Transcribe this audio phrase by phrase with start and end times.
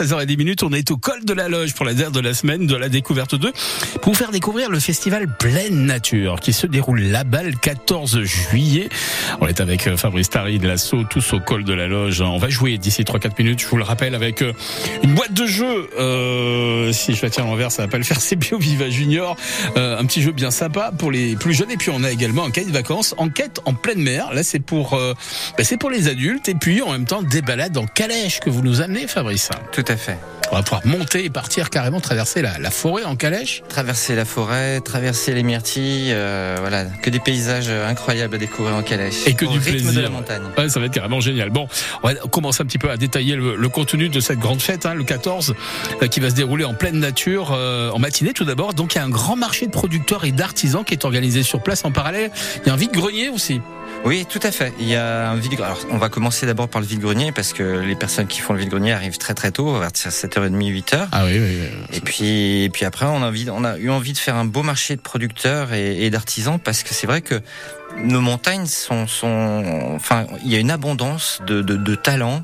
[0.00, 2.74] 16h10 on est au col de la Loge pour la dernière de la semaine de
[2.74, 3.52] la découverte 2
[4.00, 8.88] pour vous faire découvrir le festival Pleine Nature qui se déroule là-bas le 14 juillet.
[9.42, 12.22] On est avec euh, Fabrice Tari de l'assaut, tous au col de la Loge.
[12.22, 14.54] On va jouer d'ici 3-4 minutes, je vous le rappelle, avec euh,
[15.02, 15.90] une boîte de jeux.
[15.98, 18.20] Euh, si je la tiens à l'envers, ça va pas le faire.
[18.22, 19.36] C'est Bio Viva Junior,
[19.76, 21.70] euh, un petit jeu bien sympa pour les plus jeunes.
[21.70, 24.32] Et puis on a également un cahier de vacances, enquête en pleine mer.
[24.32, 24.98] Là, c'est pour,
[25.58, 26.48] bah, c'est pour les adultes.
[26.48, 29.50] Et puis en même temps des balades en calèche que vous nous amenez, Fabrice.
[29.96, 30.18] Fait.
[30.52, 33.62] On va pouvoir monter et partir carrément traverser la, la forêt en calèche.
[33.68, 38.82] Traverser la forêt, traverser les myrtilles, euh, voilà, que des paysages incroyables à découvrir en
[38.82, 39.14] calèche.
[39.26, 39.92] Et que Au du rythme plaisir.
[39.92, 40.42] de la montagne.
[40.58, 41.50] Ouais, ça va être carrément génial.
[41.50, 41.68] Bon,
[42.02, 44.86] on va commencer un petit peu à détailler le, le contenu de cette grande fête,
[44.86, 45.54] hein, le 14,
[46.02, 48.74] euh, qui va se dérouler en pleine nature, euh, en matinée tout d'abord.
[48.74, 51.62] Donc il y a un grand marché de producteurs et d'artisans qui est organisé sur
[51.62, 52.32] place en parallèle.
[52.64, 53.60] Il y a un vide-grenier aussi.
[54.04, 54.72] Oui, tout à fait.
[54.80, 57.80] Il y a un vide Alors, on va commencer d'abord par le vide-grenier parce que
[57.80, 61.08] les personnes qui font le vide-grenier arrivent très très tôt, vers 7h30, 8h.
[61.12, 61.68] Ah oui, oui.
[61.92, 64.46] Et puis, et puis après, on a, envie, on a eu envie de faire un
[64.46, 67.40] beau marché de producteurs et, et d'artisans parce que c'est vrai que
[67.98, 72.42] nos montagnes sont, sont, enfin, il y a une abondance de, de, de talents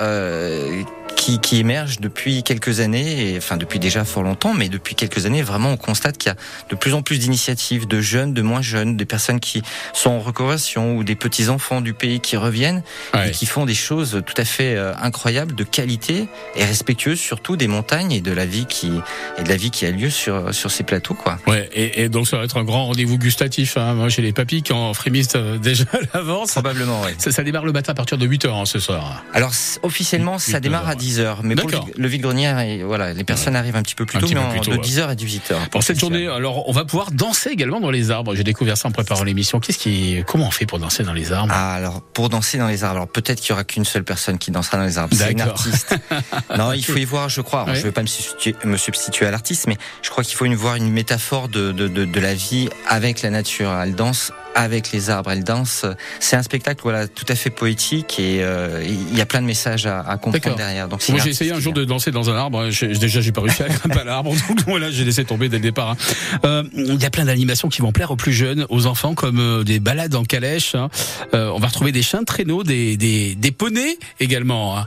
[0.00, 0.82] euh,
[1.16, 5.26] qui, qui émergent depuis quelques années, et, enfin depuis déjà fort longtemps, mais depuis quelques
[5.26, 6.36] années, vraiment, on constate qu'il y a
[6.70, 10.20] de plus en plus d'initiatives de jeunes, de moins jeunes, des personnes qui sont en
[10.20, 12.82] reconversion ou des petits enfants du pays qui reviennent
[13.14, 13.28] Ouais.
[13.28, 17.56] et qui font des choses tout à fait euh, incroyables, de qualité et respectueuses surtout
[17.56, 18.90] des montagnes et de la vie qui
[19.38, 21.38] et de la vie qui a lieu sur sur ces plateaux, quoi.
[21.46, 23.76] Ouais, et, et donc ça va être un grand rendez-vous gustatif.
[23.76, 23.94] Hein.
[23.94, 26.52] Moi, j'ai les papilles qui en frémissent euh, déjà à l'avance.
[26.52, 27.12] Probablement, oui.
[27.18, 29.24] Ça, ça démarre le matin à partir de 8h hein, ce soir.
[29.34, 33.76] Alors officiellement, ça démarre à 10h, mais pour le vide-grenier, et voilà, les personnes arrivent
[33.76, 34.82] un petit peu plus tôt, mais plus tôt, de ouais.
[34.82, 35.68] 10h à 18h.
[35.70, 38.34] Pour cette journée, alors on va pouvoir danser également dans les arbres.
[38.34, 39.60] J'ai découvert ça en préparant l'émission.
[39.60, 41.52] Qu'est-ce qui, comment on fait pour danser dans les arbres?
[41.56, 44.38] Ah, alors pour danser dans les arbres, alors peut-être qu'il y aura qu'une seule personne
[44.38, 45.54] qui dansera dans les arbres, c'est une D'accord.
[45.54, 45.94] artiste.
[46.58, 47.60] non, il faut y voir, je crois.
[47.62, 47.74] Alors, Ouais.
[47.74, 50.46] Je ne veux pas me substituer, me substituer à l'artiste, mais je crois qu'il faut
[50.46, 53.70] y voir une métaphore de, de, de, de la vie avec la nature.
[53.82, 55.86] Elle danse avec les arbres, elle danse.
[56.18, 59.46] C'est un spectacle, voilà, tout à fait poétique et euh, il y a plein de
[59.46, 60.88] messages à, à comprendre derrière.
[60.88, 62.68] Donc Moi, j'ai essayé un jour de danser dans un arbre.
[62.68, 64.32] Déjà, j'ai pas réussi à grimper à l'arbre.
[64.48, 65.90] Donc voilà, j'ai laissé tomber dès le départ.
[65.90, 65.96] hein.
[66.44, 69.38] Euh, Il y a plein d'animations qui vont plaire aux plus jeunes, aux enfants, comme
[69.38, 70.74] euh, des balades en calèche.
[70.74, 70.88] hein.
[71.32, 74.76] On va retrouver des chiens de traîneau, des, des, des poneys également.
[74.78, 74.84] hein.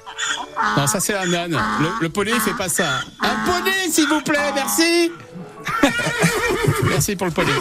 [0.77, 1.57] Non, ça c'est un âne.
[1.79, 2.99] Le, le poney, il fait pas ça.
[3.21, 5.11] Un poney, s'il vous plaît, merci.
[6.89, 7.51] merci pour le poney.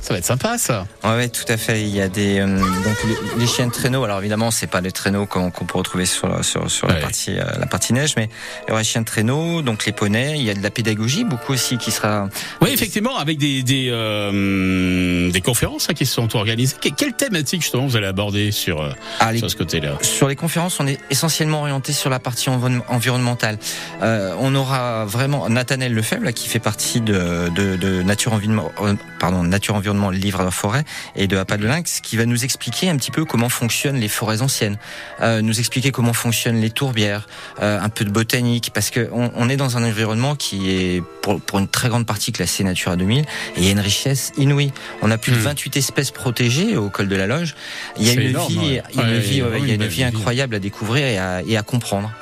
[0.00, 0.86] Ça va être sympa, ça.
[1.04, 1.82] Ouais, ouais, tout à fait.
[1.82, 2.96] Il y a des euh, donc
[3.36, 4.04] les, les chiens de traîneau.
[4.04, 6.94] Alors évidemment, c'est pas les traîneaux qu'on peut retrouver sur sur, sur Ouais.
[6.94, 8.28] la partie euh, la partie neige, mais
[8.66, 10.34] il y aura les chiens de traîneau, donc les poneys.
[10.36, 12.28] Il y a de la pédagogie beaucoup aussi qui sera.
[12.60, 16.76] Oui, effectivement, avec des des, euh, des conférences hein, qui se sont organisées.
[16.82, 19.98] Que- Quelle thématique justement vous allez aborder sur, Ah, les- sur ce côté-là?
[20.02, 23.58] Sur les conférences, on est essentiellement orienté sur la partie environ- environnementale.
[24.00, 28.94] On aura vraiment Nathanaël Lefebvre là, qui fait partie de, de, de Nature Environnement, euh,
[29.18, 30.84] pardon, Nature Environnement Livre à la forêt
[31.16, 31.36] et de
[31.66, 34.78] Lynx, qui va nous expliquer un petit peu comment fonctionnent les forêts anciennes,
[35.20, 37.28] euh, nous expliquer comment fonctionnent les tourbières,
[37.60, 41.02] euh, un peu de botanique, parce que on, on est dans un environnement qui est
[41.22, 43.24] pour, pour une très grande partie classé Natura 2000 et
[43.56, 44.72] il y a une richesse inouïe.
[45.02, 45.42] On a plus de Hmm.
[45.52, 47.54] 28 espèces protégées au col de la Loge.
[47.98, 48.82] Il y a une énorme, vie, ouais.
[48.92, 50.04] il y a une Ouais, vie, ouais, oui, il y a une vie vie.
[50.04, 52.12] incroyable à découvrir et à, et à comprendre.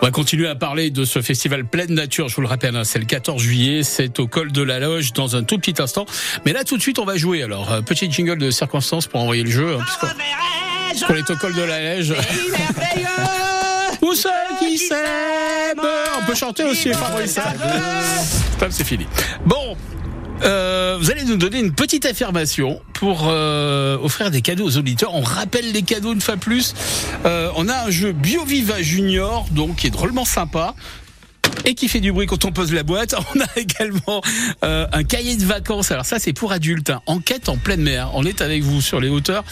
[0.00, 2.28] On va continuer à parler de ce festival pleine nature.
[2.28, 5.12] Je vous le rappelle, hein, c'est le 14 juillet, c'est au col de la Loge
[5.12, 6.06] dans un tout petit instant.
[6.44, 7.42] Mais là, tout de suite, on va jouer.
[7.42, 9.84] Alors, euh, petit jingle de circonstance pour envoyer le jeu, hein,
[10.90, 12.14] puisqu'on est au col de la Loge.
[14.02, 14.28] Où ceux
[14.60, 15.80] qui s'aiment
[16.20, 17.38] On peut chanter aussi, Fabrice.
[17.38, 18.66] hein.
[18.70, 19.06] C'est fini.
[19.44, 19.76] Bon.
[20.42, 25.14] Euh, vous allez nous donner une petite affirmation pour euh, offrir des cadeaux aux auditeurs.
[25.14, 26.74] On rappelle les cadeaux une fois plus.
[27.24, 30.74] Euh, on a un jeu BioViva Junior, donc qui est drôlement sympa
[31.64, 33.14] et qui fait du bruit quand on pose la boîte.
[33.34, 34.20] On a également
[34.64, 35.90] euh, un cahier de vacances.
[35.90, 36.90] Alors ça, c'est pour adultes.
[36.90, 37.00] hein.
[37.06, 38.10] Enquête en pleine mer.
[38.14, 39.42] On est avec vous sur les hauteurs,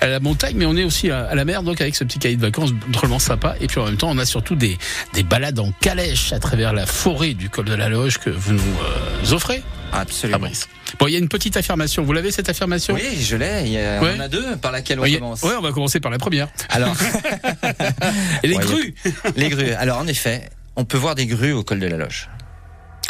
[0.00, 2.36] à la montagne, mais on est aussi à, la mer, donc avec ce petit cahier
[2.36, 3.56] de vacances drôlement sympa.
[3.60, 4.78] Et puis en même temps, on a surtout des,
[5.14, 8.52] des balades en calèche à travers la forêt du col de la Loge que vous
[8.52, 9.62] nous euh, offrez,
[9.94, 10.38] Absolument.
[10.38, 10.68] Fabrice.
[10.98, 12.02] Bon, il y a une petite affirmation.
[12.02, 12.94] Vous l'avez cette affirmation?
[12.94, 13.62] Oui, je l'ai.
[13.66, 14.12] Il y a- Ouais.
[14.14, 15.42] On en a deux par laquelle on Oui, commence.
[15.42, 16.48] ouais, on va commencer par la première.
[16.70, 16.94] Alors,
[18.42, 18.94] Et les Ouais, grues.
[19.36, 19.70] les grues.
[19.72, 22.28] Alors en effet, on peut voir des grues au col de la Loge.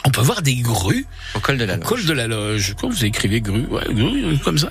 [0.06, 1.86] On peut voir des grues Au col de la au Loge.
[1.86, 2.75] col de la Loge.
[2.78, 4.70] Quand vous écrivez grue, ouais, grue, comme ça.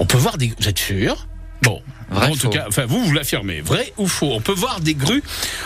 [0.00, 0.52] On peut voir des.
[0.58, 1.28] Vous êtes sûr?
[1.62, 1.80] Bon,
[2.10, 2.48] Vrai en tout faux.
[2.48, 3.60] cas, enfin vous, vous l'affirmez.
[3.60, 4.30] Vrai ou faux?
[4.32, 5.22] On peut voir des grues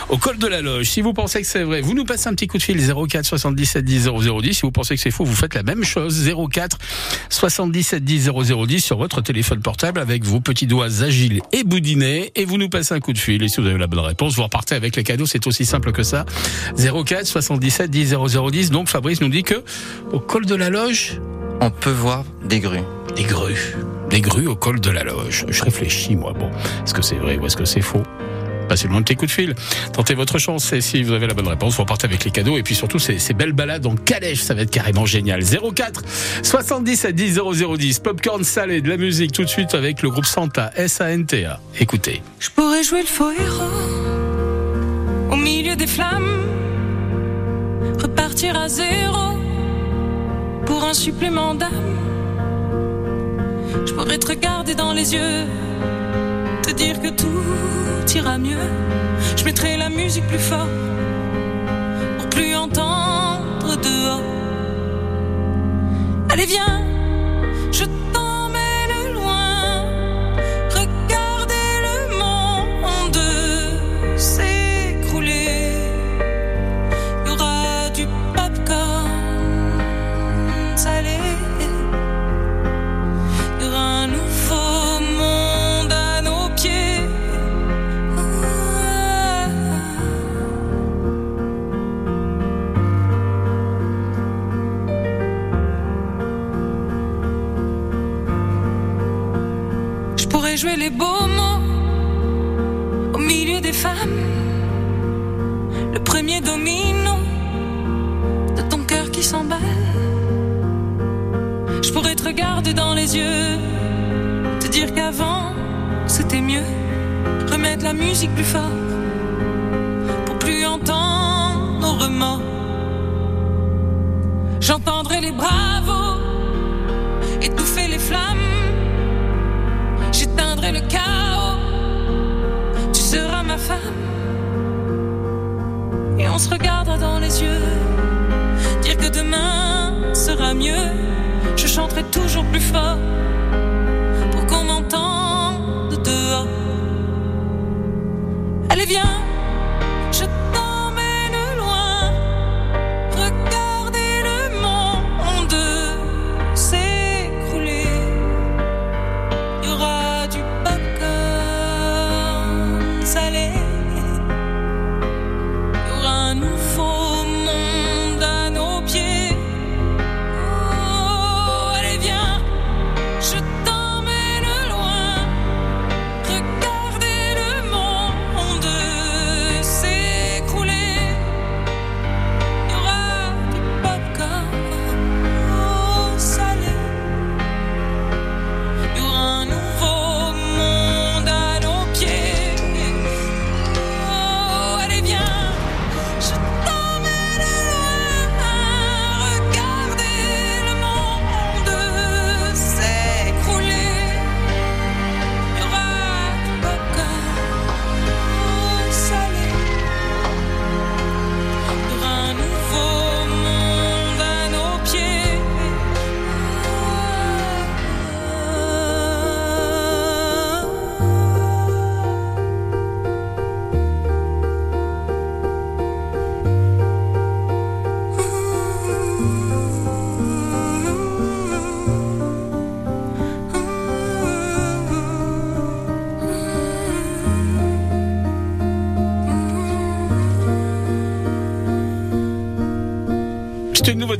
[0.09, 0.87] au col de la Loge.
[0.87, 3.25] Si vous pensez que c'est vrai, vous nous passez un petit coup de fil 04
[3.25, 4.53] 77 10 0010.
[4.53, 6.77] Si vous pensez que c'est faux, vous faites la même chose 04
[7.29, 12.45] 77 10 0010 sur votre téléphone portable avec vos petits doigts agiles et boudinés et
[12.45, 13.41] vous nous passez un coup de fil.
[13.41, 15.25] Et si vous avez la bonne réponse, vous repartez avec les cadeaux.
[15.25, 16.25] C'est aussi simple que ça.
[16.77, 18.69] 04 77 10 0010.
[18.71, 19.63] Donc Fabrice nous dit que
[20.11, 21.19] au col de la Loge,
[21.61, 22.81] On peut voir des grues.
[23.15, 23.75] des grues.
[24.15, 25.45] Des grues au col de la loge.
[25.49, 26.31] Je réfléchis, moi.
[26.31, 26.49] Bon,
[26.85, 28.01] est-ce que c'est vrai ou est-ce que c'est faux?
[28.69, 29.55] Passez loin de tes coups de fil.
[29.91, 32.57] Tentez votre chance et si vous avez la bonne réponse, vous repartez avec les cadeaux.
[32.57, 35.43] Et puis surtout, ces, belles balades en calèche, ça va être carrément génial.
[35.43, 36.01] 04
[36.43, 37.99] 77 10 0010.
[37.99, 41.59] Popcorn salé, de la musique tout de suite avec le groupe Santa, S-A-N-T-A.
[41.81, 42.23] Écoutez.
[42.39, 43.63] Je pourrais jouer le faux héros
[45.29, 46.45] au milieu des flammes,
[48.01, 49.37] repartir à zéro
[50.65, 52.14] pour un supplément d'âme.
[53.85, 55.45] Je pourrais te regarder dans les yeux,
[56.63, 58.65] te dire que tout ira mieux.
[59.35, 60.67] Je mettrai la musique plus fort
[62.17, 64.21] pour plus entendre dehors.
[66.29, 66.81] Allez, viens,
[67.71, 67.83] je
[68.13, 68.24] t'emmène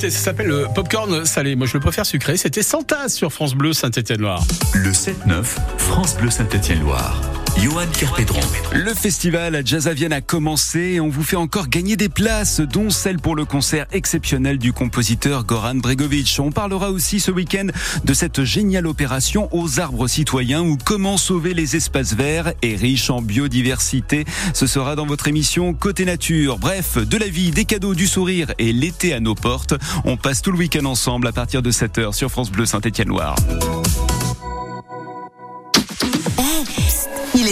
[0.09, 1.55] Ça s'appelle le popcorn salé.
[1.55, 2.37] Moi je le préfère sucré.
[2.37, 4.43] C'était Santa sur France Bleu Saint-Étienne-Loire.
[4.73, 5.43] Le 7-9,
[5.77, 7.34] France Bleu Saint-Étienne-Loire.
[7.61, 8.39] Johan Kerpédron.
[8.73, 9.61] Le festival à
[9.93, 13.45] Vienne a commencé et on vous fait encore gagner des places, dont celle pour le
[13.45, 16.39] concert exceptionnel du compositeur Goran Bregovic.
[16.39, 17.67] On parlera aussi ce week-end
[18.03, 23.09] de cette géniale opération aux arbres citoyens ou comment sauver les espaces verts et riches
[23.09, 24.25] en biodiversité.
[24.53, 26.59] Ce sera dans votre émission Côté Nature.
[26.59, 29.73] Bref, de la vie, des cadeaux, du sourire et l'été à nos portes.
[30.03, 33.35] On passe tout le week-end ensemble à partir de 7h sur France Bleu Saint-Étienne-Loire.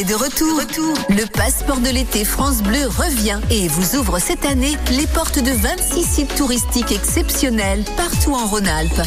[0.05, 0.93] De retour.
[1.09, 5.51] Le passeport de l'été France Bleu revient et vous ouvre cette année les portes de
[5.51, 9.01] 26 sites touristiques exceptionnels partout en Rhône-Alpes.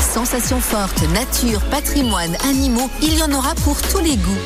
[0.00, 4.38] sensations fortes, nature, patrimoine, animaux, il y en aura pour tous les goûts.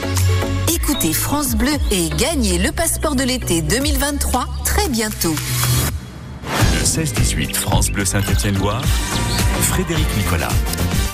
[0.75, 5.35] Écoutez France Bleu et gagnez le passeport de l'été 2023 très bientôt.
[6.75, 8.83] Le 16-18 France Bleu Saint-Étienne-Loire,
[9.63, 10.49] Frédéric Nicolas.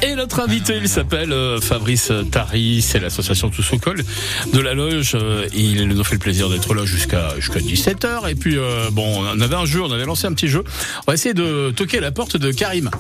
[0.03, 4.05] Et notre invité, il s'appelle euh, Fabrice Tari, c'est l'association Tous au col
[4.53, 5.13] de la loge.
[5.15, 8.31] Euh, il nous fait le plaisir d'être là jusqu'à jusqu'à 17h.
[8.31, 10.65] Et puis, euh, bon, on avait un jeu, on avait lancé un petit jeu.
[11.07, 12.91] On va essayer de toquer la porte de Karim.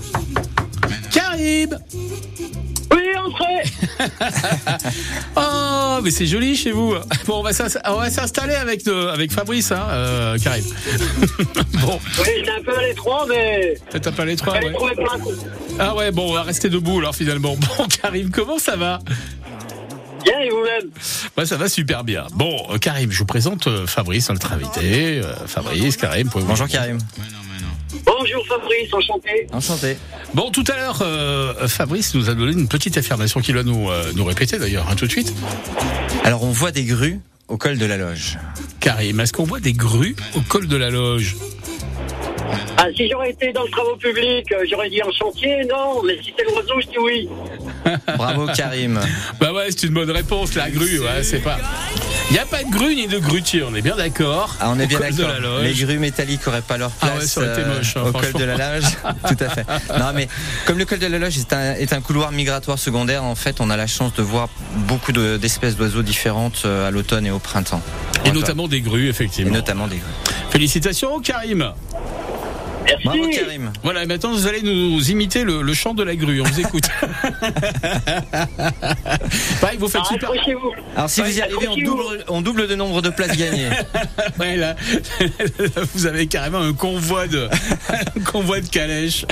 [1.12, 1.78] Karim
[5.36, 6.94] Oh, mais c'est joli chez vous.
[7.26, 7.52] Bon, on va
[8.10, 10.64] s'installer avec, euh, avec Fabrice, hein, euh, Karim.
[11.80, 14.72] bon, Oui, j'étais un peu à l'étroit, mais t'as pas les trois, j'allais ouais.
[14.74, 15.32] trouver plein coup.
[15.78, 17.56] Ah ouais, bon, on va rester debout alors finalement.
[17.78, 18.98] Bon, Karim, comment ça va?
[20.24, 20.90] Bien, et vous-même?
[21.36, 22.26] Ouais, ça va super bien.
[22.34, 25.20] Bon, euh, Karim, je vous présente Fabrice, notre invité.
[25.46, 26.98] Fabrice, Karim, pouvez-vous- Bonjour Karim.
[28.04, 29.46] Bonjour Fabrice, enchanté.
[29.52, 29.96] Enchanté.
[30.34, 33.90] Bon, tout à l'heure, euh, Fabrice nous a donné une petite affirmation qu'il va nous,
[33.90, 35.32] euh, nous répéter d'ailleurs, hein, tout de suite.
[36.24, 38.38] Alors on voit des grues au col de la loge.
[38.80, 41.36] Karim, est-ce qu'on voit des grues au col de la loge?
[42.78, 46.16] Ah, si j'aurais été dans le travaux public, euh, j'aurais dit en chantier, non, mais
[46.22, 47.28] si c'est l'oiseau, je dis oui.
[48.16, 49.00] Bravo Karim.
[49.40, 51.58] Bah ouais, c'est une bonne réponse, la grue, ouais, c'est pas...
[52.28, 54.80] Il n'y a pas de grue ni de grutier, on est bien d'accord Ah, on
[54.80, 55.30] est bien d'accord.
[55.62, 58.44] Les grues métalliques n'auraient pas leur Ah place ouais, euh, moche, hein, au col de
[58.44, 58.84] la loge.
[59.28, 59.64] Tout à fait.
[59.96, 60.26] Non, mais
[60.66, 63.60] comme le col de la loge est un, est un couloir migratoire secondaire, en fait,
[63.60, 64.48] on a la chance de voir
[64.88, 67.80] beaucoup de- d'espèces d'oiseaux différentes euh, à l'automne et au printemps.
[68.24, 69.52] Et notamment des grues, Et effectivement.
[69.54, 70.34] notamment des grues.
[70.50, 71.72] Félicitations, Karim
[72.86, 73.04] Merci.
[73.04, 73.72] Bravo Karim.
[73.82, 76.60] Voilà, et maintenant vous allez nous imiter le, le chant de la grue, on vous
[76.60, 76.84] écoute.
[79.60, 80.30] Pareil, vous faites Ah, super...
[80.96, 83.68] Alors si Ouais, vous y arrivez, on double, on double de nombre de places gagnées.
[84.38, 84.76] Ouais, là,
[85.94, 87.48] vous avez carrément un convoi de,
[87.90, 89.24] un convoi de calèches.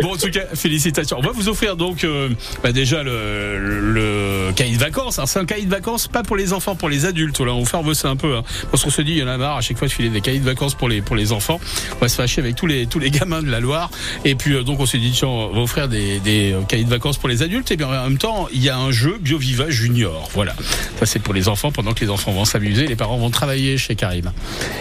[0.00, 1.18] bon, en tout cas, félicitations.
[1.18, 2.28] On va vous offrir donc euh,
[2.62, 5.18] bah, déjà le, le cahier de vacances.
[5.18, 7.40] Alors, c'est un cahier de vacances pas pour les enfants, pour les adultes.
[7.40, 8.36] Là, on va faire bosser un peu.
[8.36, 10.10] Hein, parce qu'on se dit, il y en a marre à chaque fois de filer
[10.10, 11.60] des cahiers de vacances pour les pour les enfants.
[11.96, 13.90] On va se fâcher avec tous les tous les gamins de la Loire.
[14.24, 16.84] Et puis euh, donc on s'est dit, tiens, on va offrir des, des euh, cahiers
[16.84, 17.70] de vacances pour les adultes.
[17.70, 20.28] Et bien en même temps, il y a un jeu BioViva Junior.
[20.32, 20.54] Voilà,
[20.98, 23.78] ça c'est pour les enfants pendant que les enfants vont s'amuser, les parents vont travailler
[23.78, 24.32] chez Karim.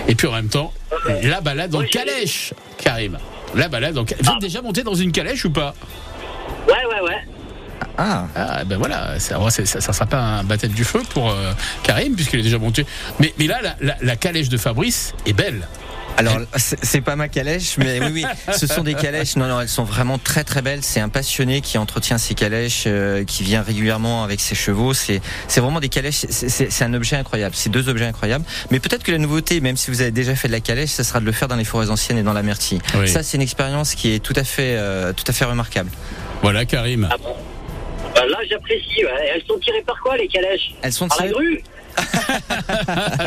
[0.07, 0.73] Et puis en même temps,
[1.23, 3.17] la balade en calèche, Karim.
[3.55, 4.25] La balade en calèche.
[4.25, 5.73] Vous êtes déjà monté dans une calèche ou pas?
[6.67, 7.17] Ouais, ouais, ouais.
[7.97, 11.31] Ah, ah ben voilà, ça, ça, ça, ça sera pas un baptême du feu pour
[11.31, 11.51] euh,
[11.83, 12.85] Karim puisqu'il est déjà monté.
[13.19, 15.67] Mais, mais là, la, la, la calèche de Fabrice est belle.
[16.19, 19.35] Alors c'est pas ma calèche, mais oui, oui, ce sont des calèches.
[19.35, 20.79] Non, non, elles sont vraiment très très belles.
[20.83, 24.93] C'est un passionné qui entretient ces calèches, euh, qui vient régulièrement avec ses chevaux.
[24.93, 26.25] C'est c'est vraiment des calèches.
[26.29, 27.55] c'est- un objet incroyable.
[27.55, 28.45] C'est deux objets incroyables.
[28.71, 31.03] Mais peut-être que la nouveauté, même si vous avez déjà fait de la calèche, ça
[31.03, 32.79] sera de le faire dans les forêts anciennes et dans la Myrtille.
[32.95, 33.07] Oui.
[33.07, 35.89] Ça, c'est une expérience qui est tout à fait euh, tout à fait remarquable.
[36.41, 37.07] Voilà Karim.
[37.11, 37.35] Ah bon?
[38.15, 39.03] Bah, Là, j'apprécie.
[39.33, 40.73] Elles sont tirées par quoi, les calèches?
[40.81, 41.63] Elles sont Par la tirées- grue?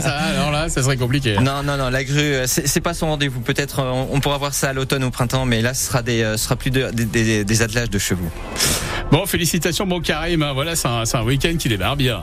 [0.01, 1.37] Ça, alors là, ça serait compliqué.
[1.41, 3.41] Non, non, non, la grue, euh, c'est pas son rendez-vous.
[3.41, 5.87] Peut-être euh, on, on pourra voir ça à l'automne ou au printemps, mais là, ce
[5.87, 8.31] sera des, euh, sera plus de- des, des, des attelages de chevaux.
[9.11, 10.43] Bon, félicitations, bon Karim.
[10.43, 10.53] hein.
[10.55, 12.23] Voilà, c'est un, c'est un week-end qui démarre bien.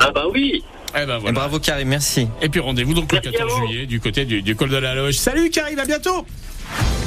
[0.00, 0.62] Ah bah oui.
[1.00, 2.26] Eh ben Et bravo Karim, merci.
[2.42, 3.66] Et puis rendez-vous donc le Merci à 14 vous.
[3.68, 5.14] juillet du côté du, du col de la Loge.
[5.18, 6.26] Salut Karim, à bientôt.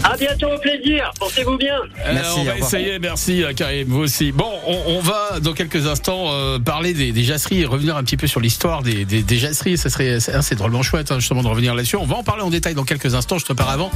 [0.04, 1.12] À bientôt, au plaisir.
[1.20, 1.76] Portez-vous bien.
[2.06, 4.32] Euh, Merci, on va essayer, merci euh, Karim, vous aussi.
[4.32, 8.04] Bon, on, on va dans quelques instants euh, parler des, des jasseries et revenir un
[8.04, 9.78] petit peu sur l'histoire des, des, des jasseries.
[9.78, 11.96] Ça serait, c'est drôlement chouette hein, justement de revenir là-dessus.
[11.96, 13.38] On va en parler en détail dans quelques instants.
[13.38, 13.92] Je te prépare avant.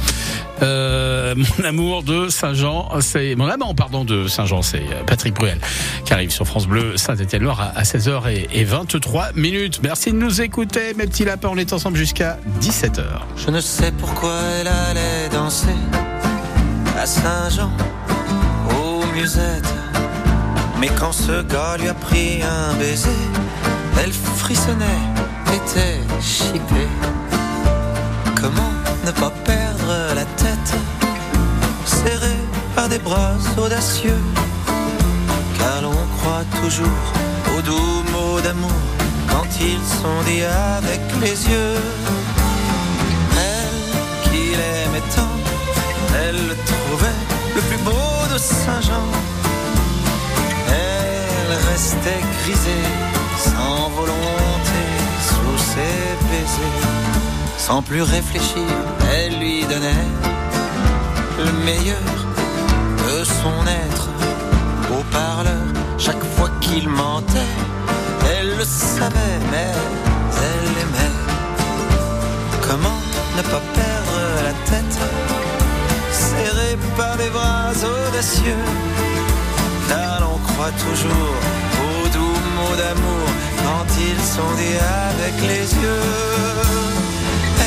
[0.62, 5.58] Euh, mon amour de Saint-Jean, c'est mon amant, pardon, de Saint-Jean, c'est Patrick Bruel
[6.04, 9.80] qui arrive sur France Bleu Saint-Étienne-Loire à, à 16h23 minutes.
[9.82, 11.48] Merci de nous écouter, mes petits lapins.
[11.52, 13.02] On est ensemble jusqu'à 17h.
[13.36, 15.66] Je ne sais pourquoi elle allait danser
[17.08, 17.70] Saint-Jean,
[18.78, 19.74] aux musettes.
[20.78, 23.22] Mais quand ce gars lui a pris un baiser,
[23.98, 25.02] elle frissonnait,
[25.58, 26.92] était chippée.
[28.38, 28.74] Comment
[29.06, 30.74] ne pas perdre la tête,
[31.86, 32.42] serrée
[32.76, 34.22] par des bras audacieux,
[35.58, 37.04] car l'on croit toujours
[37.56, 38.82] aux doux mots d'amour
[39.30, 42.27] quand ils sont dits avec les yeux.
[47.58, 49.08] Le plus beau de Saint-Jean.
[50.68, 52.86] Elle restait grisée,
[53.36, 54.82] sans volonté,
[55.28, 56.86] sous ses baisers.
[57.56, 58.70] Sans plus réfléchir,
[59.12, 60.08] elle lui donnait
[61.38, 62.14] le meilleur
[63.08, 64.08] de son être.
[64.96, 65.66] Au parleur,
[65.98, 67.54] chaque fois qu'il mentait,
[68.32, 69.72] elle le savait, mais
[70.46, 71.16] elle aimait.
[72.66, 73.00] Comment
[73.36, 73.97] ne pas perdre
[76.96, 78.64] par des bras audacieux.
[79.88, 81.34] Car l'on croit toujours
[81.84, 83.26] aux doux mots d'amour
[83.64, 86.06] quand ils sont dits avec les yeux.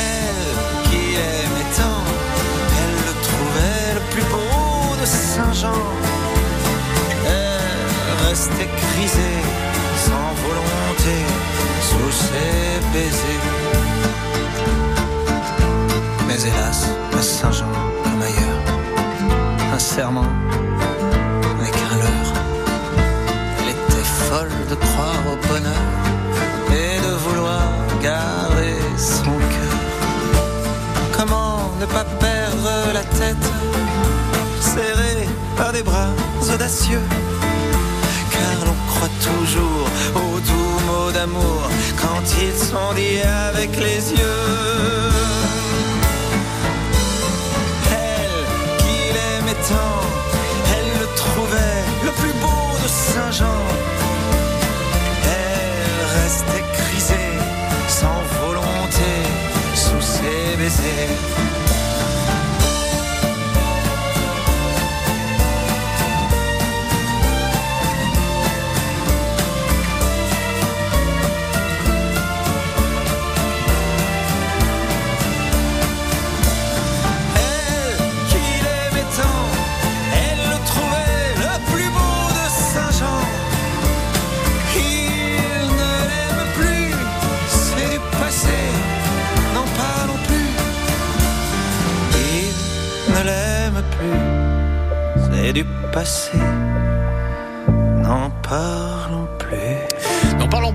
[0.05, 2.03] Elle qui aimait tant,
[2.79, 5.81] elle le trouvait le plus beau de Saint-Jean.
[7.25, 9.41] Elle restait crisée,
[10.05, 11.17] sans volonté,
[11.89, 13.80] sous ses baisers.
[20.01, 20.31] Un serment
[21.61, 22.33] n'est qu'un leurre.
[23.59, 25.87] Elle était folle de croire au bonheur
[26.71, 27.67] et de vouloir
[28.01, 29.77] garder son cœur.
[31.17, 33.47] Comment ne pas perdre la tête,
[34.59, 36.09] serrée par des bras
[36.51, 37.05] audacieux?
[38.33, 41.61] Car l'on croit toujours aux doux mots d'amour
[42.01, 45.01] quand ils sont dits avec les yeux.
[50.75, 53.61] Elle le trouvait le plus beau de Saint-Jean.
[55.25, 57.37] Elle restait crisée,
[57.87, 59.11] sans volonté,
[59.75, 61.50] sous ses baisers.
[95.91, 96.37] Passé,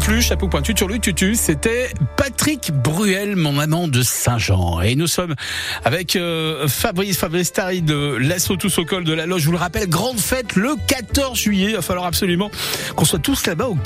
[0.07, 4.81] plus, chapeau pointu sur le tutu, c'était Patrick Bruel, mon amant de Saint-Jean.
[4.81, 5.35] Et nous sommes
[5.85, 9.41] avec euh, Fabrice, Fabrice Tari de l'Assaut Tous au col de la Loge.
[9.41, 11.71] Je vous le rappelle, grande fête le 14 juillet.
[11.71, 12.53] Il va falloir absolument
[12.95, 13.79] qu'on soit tous là-bas au,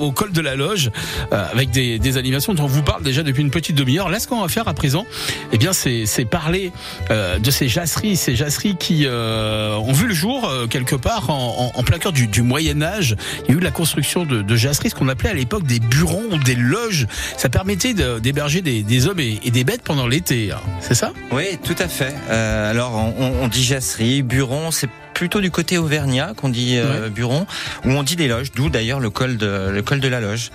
[0.00, 0.90] au col de la Loge,
[1.34, 4.08] euh, avec des, des animations dont on vous parle déjà depuis une petite demi-heure.
[4.08, 5.04] Là, ce qu'on va faire à présent,
[5.52, 6.72] eh bien, c'est parler
[7.10, 11.28] euh, de ces jasseries, ces jasseries qui euh, ont vu le jour euh, quelque part
[11.28, 13.14] en, en, plein cœur du, du Moyen Âge.
[13.44, 15.80] Il y a eu la construction de, de jasseries, ce qu'on appelait à l'époque des
[15.80, 17.08] burons ou des loges.
[17.36, 20.52] Ça permettait d'héberger des, des hommes et, et des bêtes pendant l'été.
[20.52, 20.60] hein.
[20.80, 21.12] C'est ça?
[21.32, 22.14] Oui, tout à fait.
[22.28, 27.08] Euh, alors, on, on dit jasserie, buron, c'est plutôt du côté auvergnat qu'on dit euh,
[27.08, 27.46] buron,
[27.84, 30.50] où on dit des loges, d'où d'ailleurs le col de le col de la loge.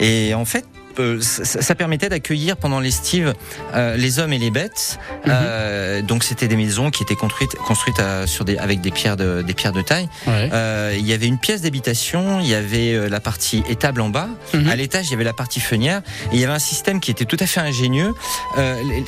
[0.00, 0.64] Et en fait.
[0.98, 3.34] Euh, ça, permettait d'accueillir pendant l'estive
[3.74, 4.98] euh, les hommes et les bêtes.
[5.28, 9.16] Euh, donc c'était des maisons qui étaient construites, construites à- sur des, avec des pierres
[9.16, 10.08] de, des pierres de taille.
[10.26, 10.50] Ouais.
[10.98, 14.68] Il y avait une pièce d'habitation, il y avait la partie étable en bas, Mhm.
[14.68, 16.02] à l'étage il y avait la partie fenière,
[16.32, 18.14] et il y avait un système qui était tout à fait ingénieux.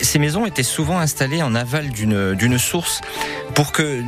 [0.03, 3.01] Ces maisons étaient souvent installées en aval d'une source
[3.55, 4.03] pour que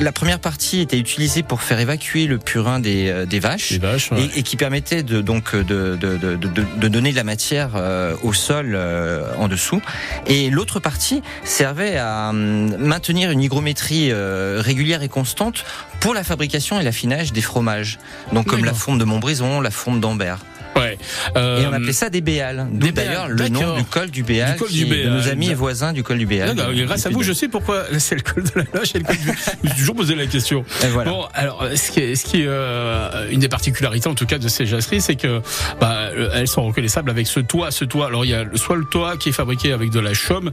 [0.00, 3.70] la première partie était utilisée pour faire évacuer le purin des, des vaches.
[3.70, 4.10] Les vaches.
[4.12, 4.28] ouais.
[4.34, 7.70] Et, et qui permettait de donc de, de, de, de, de donner de la matière
[7.76, 9.80] euh, au sol euh, en dessous.
[10.26, 15.64] Et l'autre partie servait à hum, maintenir une hygrométrie euh, régulière et constante
[16.00, 17.98] pour la fabrication et l'affinage des fromages.
[18.34, 20.40] Donc comme la fonte de Montbrison, la fonte d'Ambert.
[20.76, 20.93] Ouais.
[21.36, 22.20] Euh, Et on appelait ça des.
[22.20, 25.16] D'où béals, d'ailleurs le nom du col du béal, Du col du est de nos
[25.18, 25.30] Béal.
[25.30, 26.54] amis et voisins du col du béal.
[26.86, 29.16] Grâce à vous, je sais pourquoi c'est le col de la loge et le col
[29.16, 29.22] du...
[29.24, 30.64] Je me suis toujours posé la question.
[30.82, 31.10] Et voilà.
[31.10, 34.38] Bon, alors, ce qui est, ce qui est euh, une des particularités, en tout cas,
[34.38, 35.40] de ces jasseries, c'est que
[35.80, 37.70] bah, euh, elles sont reconnaissables avec ce toit.
[37.70, 40.14] Ce toit, alors il y a soit le toit qui est fabriqué avec de la
[40.14, 40.50] chaume,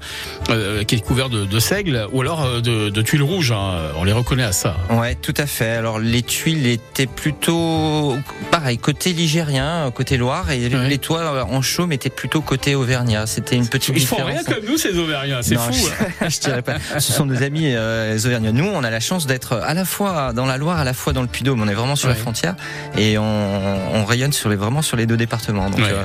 [0.49, 3.51] euh, qui est couvert de, de seigle, ou alors de, de tuiles rouges.
[3.51, 3.91] hein.
[3.95, 4.75] On les reconnaît à ça.
[4.89, 5.69] Ouais, tout à fait.
[5.71, 8.17] Alors les tuiles étaient plutôt
[8.51, 10.87] pareil côté ligérien, côté Loire, et Ouais.
[10.87, 13.27] les toits en chaume étaient plutôt côté auvergnat.
[13.27, 14.31] C'était une petite Ils font différence.
[14.47, 15.43] rien comme nous, ces Auvergnats.
[15.43, 15.71] C'est fou.
[15.73, 16.29] je, hein.
[16.29, 16.75] je dirais pas.
[16.99, 18.51] Ce sont nos amis euh, les Auvergnats.
[18.51, 21.13] Nous, on a la chance d'être à la fois dans la Loire, à la fois
[21.13, 21.61] dans le Puy-Dôme.
[21.61, 22.55] On est vraiment sur la frontière
[22.97, 23.23] et on,
[23.95, 25.69] on rayonne sur les vraiment sur les deux départements.
[25.69, 25.91] Donc Ouais.
[25.91, 26.03] euh,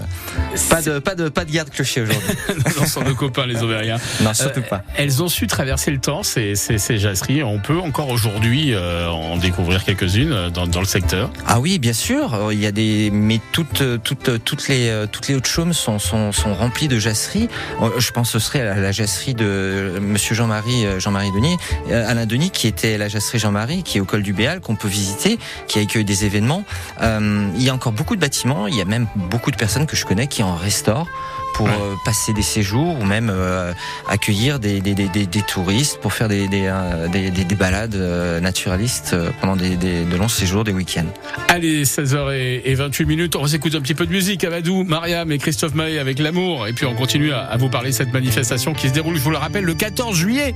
[0.70, 2.28] pas de pas de pas de garde clocher aujourd'hui.
[2.80, 3.98] Non, sont nos copains, les Auvergnats.
[4.22, 4.82] non, surtout Euh, pas.
[4.96, 7.42] Elles ont su traverser le temps, ces, ces, ces jasseries.
[7.42, 11.30] On peut encore aujourd'hui euh, en découvrir quelques-unes euh, dans, dans le secteur.
[11.46, 12.34] Ah oui, bien sûr.
[12.34, 15.72] Euh, Il y a des, mais toutes, toutes, toutes les, euh, toutes les hautes chaumes
[15.72, 17.48] sont, sont, sont remplies de jasseries.
[17.80, 21.56] Euh, Je pense que ce serait la, jasserie de Monsieur Jean-Marie, euh, Jean-Marie Denis,
[21.90, 24.76] euh, Alain Denis, qui était la jasserie Jean-Marie, qui est au col du Béal, qu'on
[24.76, 26.64] peut visiter, qui accueille des événements.
[27.02, 28.66] Euh, il y a encore beaucoup de bâtiments.
[28.66, 31.08] Il y a même beaucoup de personnes que je connais qui en restaurent
[31.56, 33.72] pour euh, passer des séjours ou même euh,
[34.08, 37.96] accueillir des, des, des, des, touristes pour faire des, des, euh, des, des, balades
[38.42, 41.06] naturalistes pendant des, des, de longs séjours, des week-ends.
[41.48, 44.44] Allez, 16h28 minutes, on s'écoute un petit peu de musique.
[44.44, 46.66] Amadou, Mariam et Christophe Maé avec l'amour.
[46.68, 49.22] Et puis on continue à, à vous parler de cette manifestation qui se déroule, je
[49.22, 50.52] vous le rappelle, le 14 juillet.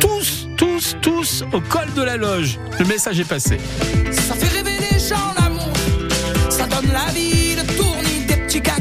[0.00, 2.58] Tous, tous, tous au col de la loge.
[2.78, 3.58] Le message est passé.
[4.12, 5.72] Ça fait rêver les gens, l'amour.
[6.48, 8.78] Ça donne la vie, le tournis des petits gars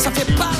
[0.00, 0.59] Ça fait parler,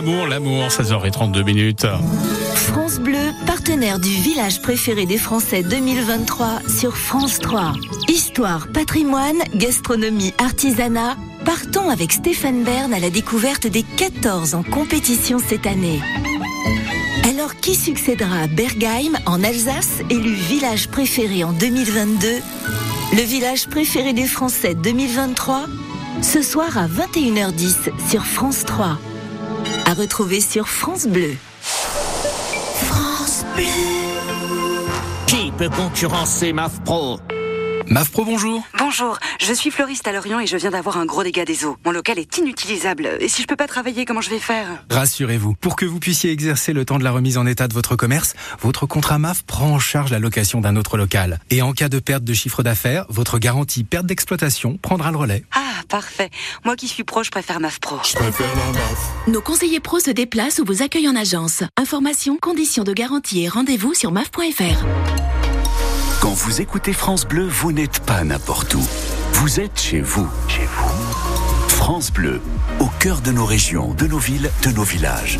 [0.00, 0.68] L'amour, l'amour, l'amour.
[0.68, 1.86] 16h32 minutes.
[2.54, 7.74] France Bleu, partenaire du village préféré des Français 2023 sur France 3.
[8.08, 11.16] Histoire, patrimoine, gastronomie, artisanat.
[11.44, 16.00] Partons avec Stéphane Bern à la découverte des 14 en compétition cette année.
[17.28, 22.26] Alors qui succédera à Bergheim en Alsace, élu village préféré en 2022
[23.12, 25.66] Le village préféré des Français 2023
[26.22, 28.98] Ce soir à 21h10 sur France 3.
[29.86, 31.34] À retrouver sur France Bleu.
[31.62, 33.64] France Bleu.
[35.26, 37.20] Qui peut concurrencer MAF Pro
[37.90, 38.62] MAF Pro, bonjour.
[38.78, 41.76] Bonjour, je suis fleuriste à Lorient et je viens d'avoir un gros dégât des eaux.
[41.84, 43.16] Mon local est inutilisable.
[43.18, 44.84] Et si je peux pas travailler, comment je vais faire?
[44.90, 47.96] Rassurez-vous, pour que vous puissiez exercer le temps de la remise en état de votre
[47.96, 51.40] commerce, votre contrat MAF prend en charge la location d'un autre local.
[51.50, 55.44] Et en cas de perte de chiffre d'affaires, votre garantie perte d'exploitation prendra le relais.
[55.52, 56.30] Ah, parfait.
[56.64, 57.98] Moi qui suis pro, je préfère MAF Pro.
[59.26, 61.64] Nos conseillers pro se déplacent ou vous accueillent en agence.
[61.76, 64.86] Informations, conditions de garantie et rendez-vous sur maf.fr.
[66.20, 68.82] Quand vous écoutez France Bleu, vous n'êtes pas n'importe où.
[69.32, 70.28] Vous êtes chez vous.
[70.48, 71.68] Chez vous.
[71.68, 72.42] France Bleu,
[73.00, 75.38] cœur de nos régions, de nos villes, de nos villages.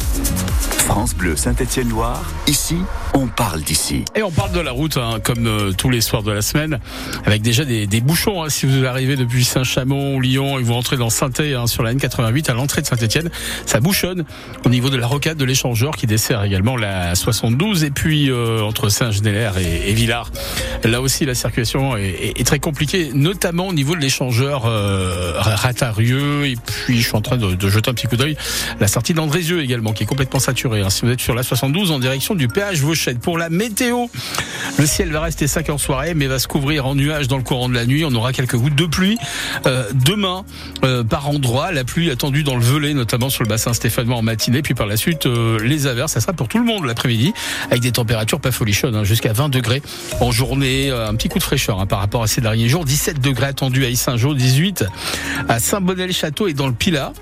[0.78, 2.78] France Bleu Saint-Étienne-Loire, ici,
[3.12, 4.06] on parle d'ici.
[4.14, 6.80] Et on parle de la route, hein, comme euh, tous les soirs de la semaine,
[7.26, 8.42] avec déjà des, bouchons.
[8.42, 11.92] hein, si vous arrivez depuis Saint-Chamond, Lyon, et vous rentrez dans saint hein, sur la
[11.92, 13.28] N88 à l'entrée de Saint-Étienne,
[13.66, 14.24] ça bouchonne
[14.64, 18.62] au niveau de la rocade de l'échangeur qui dessert également la 72, et puis euh,
[18.62, 20.30] entre Saint-Genélaire et, et Villars,
[20.84, 26.46] Là aussi, la circulation est très compliquée, notamment au niveau de l'échangeur euh, Ratarieux.
[26.46, 28.36] Et puis, je suis en train de, de jeter un petit coup d'œil.
[28.80, 30.80] La sortie d'Andrézieux également, qui est complètement saturée.
[30.82, 30.90] hein.
[30.90, 33.18] Si vous êtes sur la 72 en direction du péage Vauchette.
[33.20, 34.06] Pour la météo,
[34.78, 37.42] le ciel va rester sec en soirée, mais va se couvrir en nuages dans le
[37.42, 38.04] courant de la nuit.
[38.04, 39.18] On aura quelques gouttes de pluie.
[39.66, 40.44] Euh, demain,
[40.84, 44.22] euh, par endroit, la pluie attendue dans le Velay, notamment sur le bassin stéphanois en
[44.22, 44.62] matinée.
[44.62, 47.32] Puis par la suite, euh, les averses, ça sera pour tout le monde l'après-midi,
[47.70, 49.82] avec des températures pas folichonnes, hein, jusqu'à 20 degrés
[50.20, 50.90] en journée.
[50.90, 52.84] Un petit coup de fraîcheur hein, par rapport à ces derniers jours.
[52.84, 54.84] 17 degrés attendus à Issingeau, 18
[55.48, 57.12] à Saint-Bonnet-le-Château et dans le Pilat.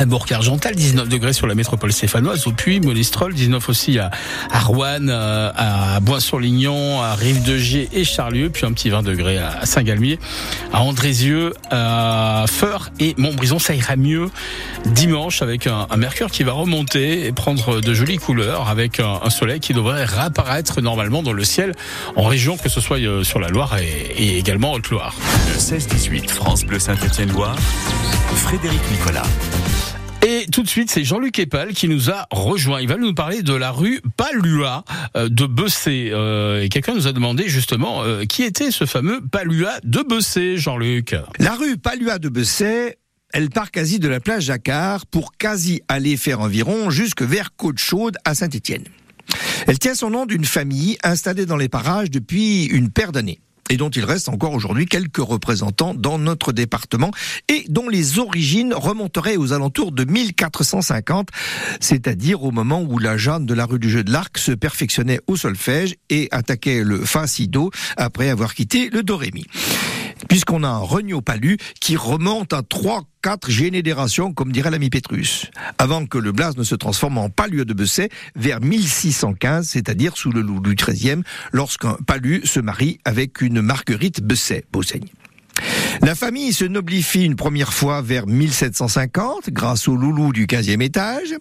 [0.00, 4.10] À Bourg-Argental, 19 degrés sur la métropole stéphanoise, au Puy, Monistrol, 19 aussi à,
[4.50, 9.66] à Rouen, euh, à Bois-sur-Lignon, à Rive-de-Gier et Charlieu, puis un petit 20 degrés à
[9.66, 10.18] Saint-Galmier,
[10.72, 13.58] à Andrézieux, à Feur et Montbrison.
[13.58, 14.30] Ça ira mieux
[14.86, 19.60] dimanche avec un, mercure qui va remonter et prendre de jolies couleurs avec un, soleil
[19.60, 21.74] qui devrait réapparaître normalement dans le ciel
[22.16, 25.14] en région, que ce soit euh, sur la Loire et, également Haute-Loire.
[25.52, 27.56] Le 16-18 France Bleu Saint-Étienne-Loire,
[28.34, 29.26] Frédéric Nicolas.
[30.22, 32.82] Et tout de suite, c'est Jean-Luc Epal qui nous a rejoint.
[32.82, 34.84] Il va nous parler de la rue Palua
[35.16, 36.10] euh, de Bessé.
[36.12, 40.58] Euh, et quelqu'un nous a demandé justement euh, qui était ce fameux Palua de Bessé,
[40.58, 41.16] Jean-Luc.
[41.38, 42.98] La rue Palua de Besset,
[43.32, 48.18] elle part quasi de la plage Jacquard pour quasi aller faire environ jusque vers Côte-Chaude
[48.26, 48.84] à Saint-Étienne.
[49.66, 53.76] Elle tient son nom d'une famille installée dans les parages depuis une paire d'années et
[53.76, 57.10] dont il reste encore aujourd'hui quelques représentants dans notre département
[57.48, 61.28] et dont les origines remonteraient aux alentours de 1450,
[61.80, 65.20] c'est-à-dire au moment où la Jeanne de la rue du Jeu de l'Arc se perfectionnait
[65.26, 67.24] au solfège et attaquait le fa
[67.96, 69.20] après avoir quitté le do
[70.28, 75.50] puisqu'on a un Regnault Palu qui remonte à 3 quatre générations, comme dirait l'ami Pétrus,
[75.78, 80.32] avant que le Blas ne se transforme en Palu de Besset vers 1615, c'est-à-dire sous
[80.32, 85.08] le loup du XIIIe, lorsqu'un Palu se marie avec une Marguerite Besset, Beauseigne.
[86.02, 91.34] La famille se noblifie une première fois vers 1750 grâce au loulou du 15e étage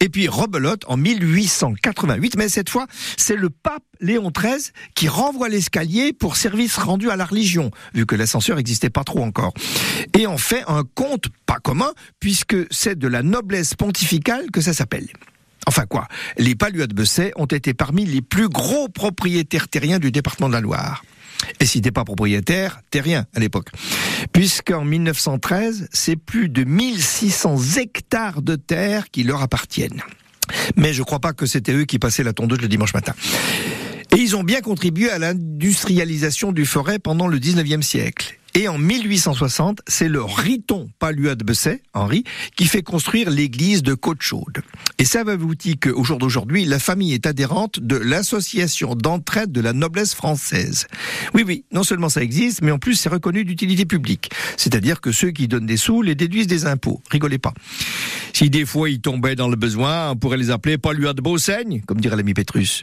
[0.00, 5.48] et puis rebelote en 1888 mais cette fois c'est le pape Léon XIII qui renvoie
[5.48, 9.52] l'escalier pour service rendu à la religion vu que l'ascenseur n'existait pas trop encore
[10.18, 14.72] et en fait un conte pas commun puisque c'est de la noblesse pontificale que ça
[14.72, 15.08] s'appelle.
[15.66, 20.10] Enfin quoi, les Paluas de Besset ont été parmi les plus gros propriétaires terriens du
[20.10, 21.04] département de la Loire.
[21.60, 23.68] Et si t'es pas propriétaire, t'es rien à l'époque.
[24.32, 30.02] Puisqu'en 1913, c'est plus de 1600 hectares de terre qui leur appartiennent.
[30.76, 33.14] Mais je crois pas que c'était eux qui passaient la tondeuse le dimanche matin.
[34.12, 38.38] Et ils ont bien contribué à l'industrialisation du forêt pendant le 19e siècle.
[38.54, 42.24] Et en 1860, c'est le Riton Palua de Besset, Henri,
[42.56, 44.62] qui fait construire l'église de Côte-Chaude.
[44.98, 49.52] Et ça va vous dire qu'au jour d'aujourd'hui, la famille est adhérente de l'association d'entraide
[49.52, 50.86] de la noblesse française?
[51.34, 54.30] Oui, oui, non seulement ça existe, mais en plus c'est reconnu d'utilité publique.
[54.56, 57.00] C'est-à-dire que ceux qui donnent des sous les déduisent des impôts.
[57.10, 57.52] Rigolez pas.
[58.38, 61.82] Si des fois ils tombaient dans le besoin, on pourrait les appeler Palua de Beauseigne,
[61.84, 62.82] comme dirait l'ami Pétrus.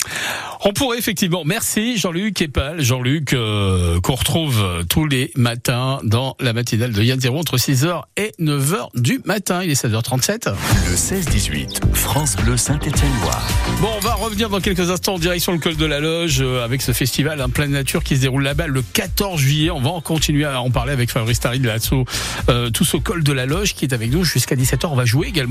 [0.66, 1.44] On pourrait effectivement.
[1.46, 2.82] Merci Jean-Luc Epal.
[2.82, 7.56] Jean-Luc euh, qu'on retrouve euh, tous les matins dans la matinale de Yann Zéro entre
[7.56, 9.64] 6h et 9h du matin.
[9.64, 10.54] Il est 16h37.
[10.90, 13.48] Le 16-18 France Bleu Saint-Étienne-Loire.
[13.80, 16.66] Bon, on va revenir dans quelques instants en direction le col de la Loge euh,
[16.66, 19.72] avec ce festival en pleine nature qui se déroule là-bas le 14 juillet.
[19.72, 22.04] On va en continuer à en parler avec Fabrice Tari de l'assaut
[22.50, 24.88] euh, tous au col de la Loge qui est avec nous jusqu'à 17h.
[24.88, 25.45] On va jouer également.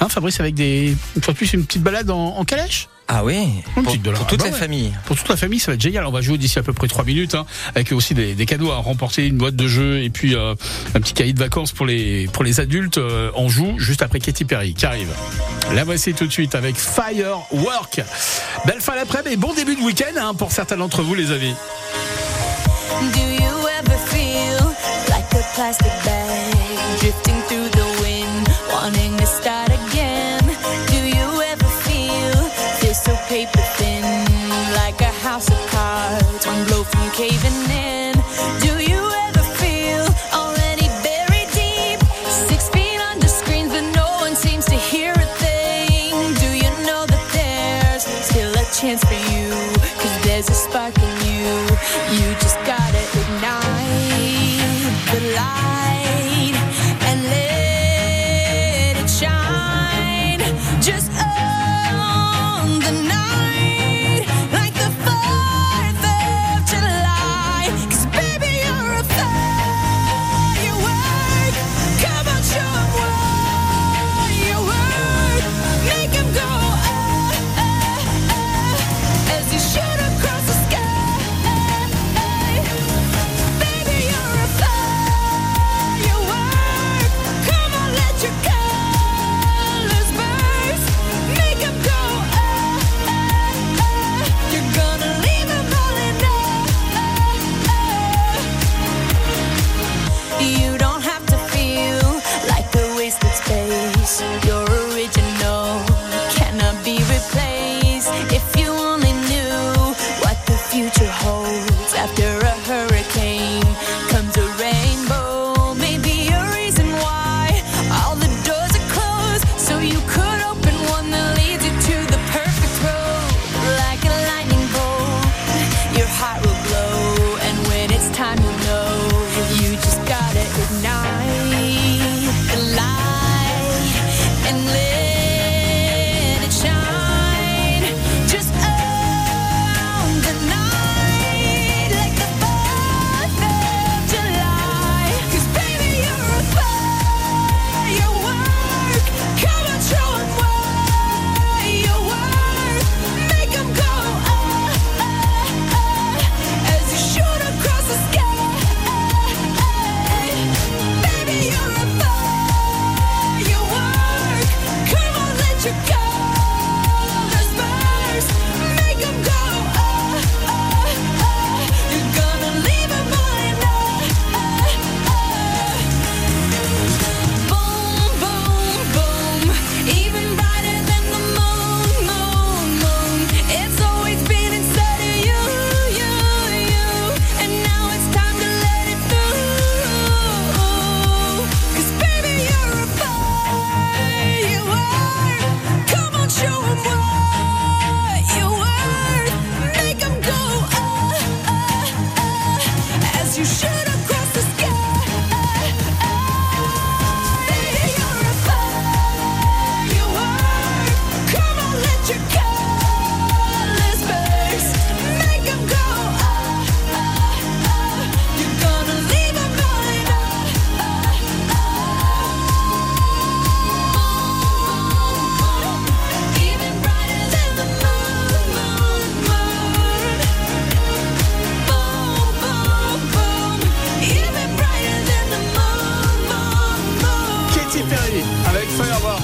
[0.00, 2.88] Hein, Fabrice avec des une fois de plus une petite balade en, en calèche?
[3.12, 3.34] Ah oui,
[3.76, 4.52] Une pour, toute Ah bah la ouais.
[4.52, 4.92] famille.
[5.04, 6.06] Pour toute la famille, ça va être génial.
[6.06, 8.70] On va jouer d'ici à peu près 3 minutes, hein, avec aussi des, des cadeaux
[8.70, 10.54] à remporter, une boîte de jeux et puis euh,
[10.94, 12.98] un petit cahier de vacances pour les pour les adultes.
[12.98, 15.08] Euh, on joue juste après Katy Perry qui arrive.
[15.74, 18.00] La voici tout de suite avec Firework.
[18.64, 21.54] Belle fin d'après-midi et bon début de week-end hein, pour certains d'entre vous, les amis.
[23.12, 24.56] Do you ever feel
[25.08, 26.54] like a plastic bag
[27.00, 27.79] drifting through the
[33.30, 33.59] paper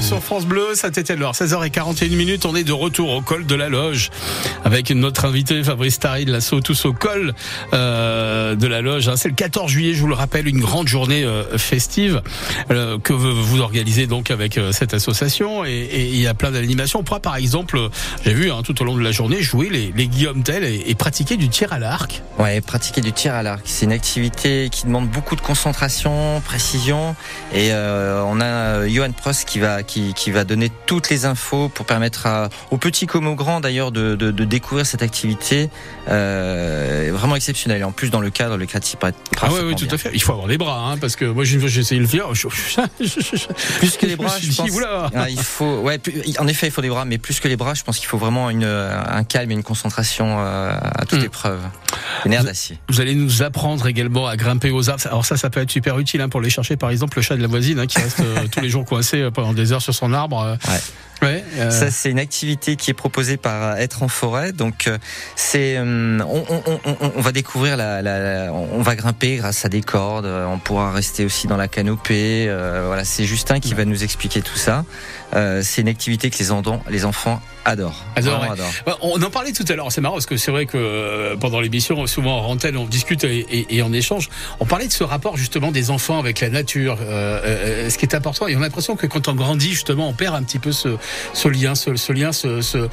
[0.07, 2.47] sur France Bleu, Saint-Étienne-Loire, 16h41 minutes.
[2.47, 4.11] On est de retour au col de la Loge
[4.67, 7.35] avec notre invité Fabrice Tari de l'assaut Tous au col
[7.73, 9.09] euh, de la Loge.
[9.09, 9.15] hein.
[9.17, 12.21] C'est le 14 juillet, je vous le rappelle, une grande journée euh, festive
[12.73, 16.51] euh, que vous, organisez donc avec euh, cette association et, et il y a plein
[16.51, 16.99] d'animations.
[16.99, 17.89] On pourra par exemple, euh,
[18.25, 20.83] j'ai vu hein, tout au long de la journée, jouer les, les Guillaume Tell et,
[20.89, 22.23] et pratiquer du tir à l'arc.
[22.41, 27.15] Ouais, pratiquer du tir à l'arc, c'est une activité qui demande beaucoup de concentration, précision,
[27.55, 31.69] et euh, on a Johan Prost qui va qui, qui va donner toutes les infos
[31.69, 35.69] pour permettre à, aux petits comme aux grands d'ailleurs de, de, de découvrir cette activité
[36.09, 37.81] euh, vraiment exceptionnelle.
[37.81, 39.95] Et en plus dans le cadre, le prête Ah oui, parfaitement tout bien.
[39.95, 40.11] à fait.
[40.15, 42.35] Il faut avoir les bras, hein, parce que moi, j'ai essayé de le faire.
[42.35, 42.49] je-
[43.79, 44.71] Plus que les bras, je dit, pense.
[44.71, 45.11] oula.
[45.15, 46.01] Ah, il faut, ouais,
[46.39, 48.19] en effet, il faut des bras, mais plus que les bras, je pense qu'il faut
[48.19, 51.61] vraiment une, un calme et une concentration euh, à toute épreuve.
[52.25, 52.79] Des nerfs d'acier.
[52.89, 55.03] Vous allez nous apprendre également à grimper aux arbres.
[55.07, 56.77] Alors ça, ça peut être super utile hein, pour les chercher.
[56.77, 59.21] Par exemple, le chat de la voisine hein, qui reste euh, tous les jours coincé
[59.23, 60.57] euh, pendant des heures sur son arbre.
[61.23, 64.46] Ouais, euh, Ça, c'est une activité qui est proposée par Être en forêt.
[64.53, 64.99] Donc, euh,
[65.35, 67.77] c'est, euh, on, va découvrir
[68.53, 70.27] on va grimper grâce à des cordes.
[70.27, 72.47] On pourra rester aussi dans la canopée.
[72.49, 74.85] euh, voilà, c'est Justin qui va nous expliquer tout ça.
[75.35, 78.05] Euh, c'est une activité que les, enfants- les enfants adorent.
[78.15, 78.49] Adore, ouais.
[78.51, 78.73] adorent.
[78.87, 81.37] Ouais, On en parlait tout à l'heure, c'est marrant parce que c'est vrai que euh,
[81.37, 84.29] pendant l'émission, souvent en rentelle, on discute et, et, et on échange.
[84.61, 88.05] On parlait de ce rapport justement des enfants avec la nature, euh, euh, ce qui
[88.07, 88.47] est important.
[88.47, 90.97] Et on a l'impression que quand on grandit, justement, on perd un petit peu ce,
[91.35, 92.89] ce lien, ce, ce lien, ce, ce,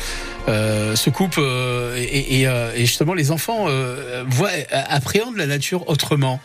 [0.48, 0.96] euh,
[1.38, 6.39] euh, et, et, euh, et justement, les enfants euh, voient, appréhendent la nature autrement.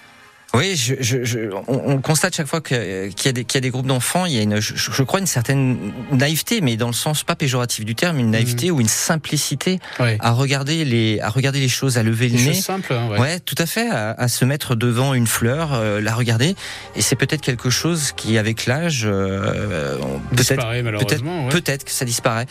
[0.54, 3.58] Oui, je, je, je- on, on constate chaque fois qu'il y, a des- qu'il y
[3.58, 5.76] a des groupes d'enfants, il y a une, je, je crois une certaine
[6.10, 9.78] naïveté, mais dans le sens pas péjoratif du terme, une naïveté ou une simplicité
[10.20, 12.54] à regarder les à regarder les choses, à lever Des le nez.
[12.54, 13.40] simples, hein, ouais.
[13.40, 16.56] tout à fait, à, à se mettre devant une fleur, euh, la regarder,
[16.96, 19.96] et c'est peut-être quelque chose qui, avec l'âge, euh,
[20.34, 20.66] peut-être
[20.98, 21.04] ouais.
[21.04, 22.46] peut-être peut-être que ça disparaît.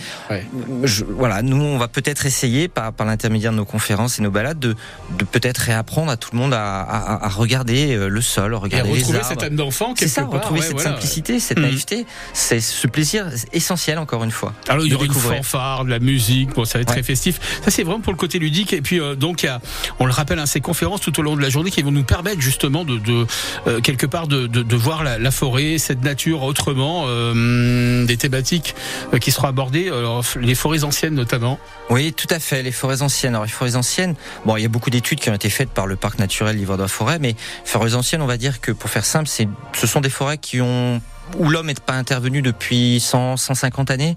[1.09, 4.59] Voilà, nous on va peut-être essayer par, par l'intermédiaire de nos conférences et nos balades
[4.59, 4.75] de,
[5.17, 8.89] de peut-être réapprendre à tout le monde à, à- à regarder euh, le sol, regarder
[8.89, 9.29] les retrouver arbres.
[9.29, 10.89] cette âme d'enfant, C'est ça, quelque part, retrouver ouais, cette voilà.
[10.91, 11.65] simplicité, cette Mhm.
[11.65, 14.53] naïveté, c'est ce plaisir essentiel encore une fois.
[14.67, 17.03] Alors il y de aura une fanfare, de la musique, bon ça va être très
[17.03, 17.39] festif.
[17.63, 19.59] Ça c'est vraiment pour le côté ludique et puis euh, donc il y a,
[19.99, 22.03] on le rappelle, hein, ces conférences tout au long de la journée qui vont nous
[22.03, 23.25] permettre justement de, de
[23.67, 28.17] euh, quelque part de, de, de voir la, la forêt, cette nature autrement, euh, des
[28.17, 28.75] thématiques
[29.13, 31.59] euh, qui seront abordées, alors, les forêts anciennes notamment.
[31.89, 32.63] Oui, tout à fait.
[32.63, 33.33] Les forêts anciennes.
[33.33, 35.87] Alors, les forêts anciennes, bon, il y a beaucoup d'études qui ont été faites par
[35.87, 37.35] le parc naturel Livre de la Forêt, mais
[37.77, 40.61] forêts anciennes, on va dire que pour faire simple, c'est, ce sont des forêts qui
[40.61, 40.99] ont
[41.37, 44.15] où l'homme n'est pas intervenu depuis 100, 150 années.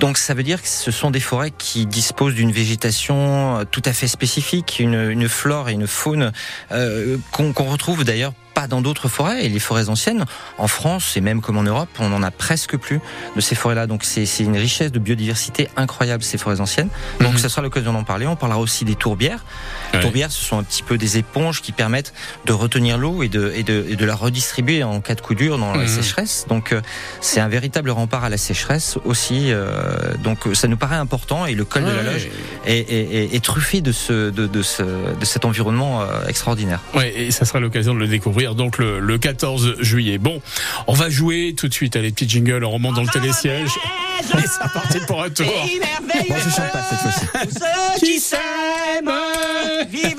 [0.00, 3.82] Donc ça veut dire que ce sont des forêts qui disposent d'une végétation euh, tout
[3.84, 6.32] à fait spécifique, une, une flore et une faune
[6.72, 9.44] euh, qu'on qu'on retrouve d'ailleurs pas dans d'autres forêts.
[9.44, 10.24] Et les forêts anciennes,
[10.58, 12.98] en France et même comme en Europe, on en a presque plus
[13.36, 13.86] de ces forêts-là.
[13.86, 16.88] Donc c'est une richesse de biodiversité incroyable ces forêts anciennes.
[17.20, 18.26] Donc ça sera l'occasion d'en parler.
[18.26, 19.44] On parlera aussi des tourbières.
[19.92, 20.02] Les Ouais.
[20.02, 22.12] tourbières, ce sont un petit peu des éponges qui permettent
[22.46, 25.34] de retenir l'eau et de, et, de, et de la redistribuer en cas de coup
[25.36, 25.88] dur dans la Mhm.
[25.88, 26.46] sécheresse.
[26.48, 26.80] Donc euh,
[27.20, 29.52] c'est un véritable rempart à la sécheresse aussi.
[29.52, 32.02] euh, donc euh, ça nous paraît important et le col de la.
[32.02, 32.28] Loge
[32.66, 36.80] est, est- est- est truffé de, ce, de, de, ce, de cet environnement extraordinaire.
[36.94, 40.18] Ouais, et ça sera l'occasion de le découvrir donc le, le 14 juillet.
[40.18, 40.40] Bon,
[40.86, 43.70] on va jouer tout de suite à les petits jingles, on remonte dans le télésiège.
[44.20, 45.46] Et c'est parti pour un tour.
[45.46, 47.58] Bon, je chante pas cette fois-ci.
[48.00, 49.10] Ceux qui s'aiment,
[49.90, 50.16] vivent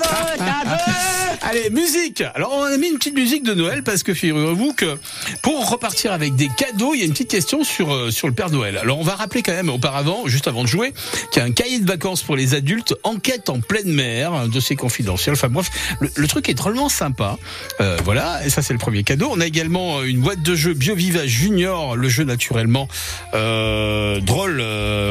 [1.50, 2.22] Allez, musique.
[2.36, 4.96] Alors, on a mis une petite musique de Noël parce que figurez-vous que
[5.42, 8.34] pour repartir avec des cadeaux, il y a une petite question sur euh, sur le
[8.34, 8.78] Père Noël.
[8.78, 10.92] Alors, on va rappeler quand même auparavant, juste avant de jouer,
[11.32, 14.46] qu'il y a un cahier de vacances pour les adultes, enquête en pleine mer, un
[14.46, 15.32] dossier confidentiel.
[15.32, 17.36] Enfin bref, le, truc est drôlement sympa.
[17.80, 19.28] Euh, voilà, et ça c'est le premier cadeau.
[19.32, 22.86] On a également euh, une boîte de jeux BioViva Junior, le jeu naturellement
[23.32, 24.62] drôle.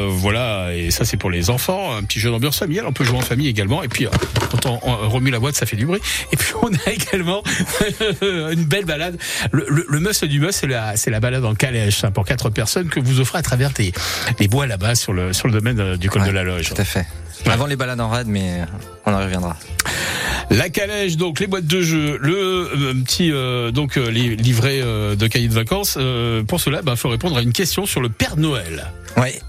[0.08, 2.86] voilà, et ça c'est pour les enfants, un petit jeu d'ambiance familiale.
[2.86, 3.82] On peut jouer en famille également.
[3.82, 4.06] Et puis
[4.50, 6.00] quand on, on remue la boîte, ça fait du bruit.
[6.32, 7.42] Et puis on a également
[8.52, 9.18] une belle balade.
[9.52, 12.24] Le, le, le must du must, c'est la, c'est la balade en calèche hein, pour
[12.24, 13.92] quatre personnes que vous offrez à travers les,
[14.38, 16.68] les bois là-bas sur le sur le domaine euh, du col de la Loge.
[16.70, 17.06] Tout à fait.
[17.46, 18.64] Avant les balades en rade, mais
[19.06, 19.56] on en reviendra.
[20.50, 24.80] La calèche, donc les boîtes de jeux, le euh, petit euh, donc euh, li- livret
[24.82, 25.96] euh, de cahier de vacances.
[25.98, 28.86] Euh, pour cela, il faut répondre à une question sur le Père Noël.
[29.16, 29.40] Ouais.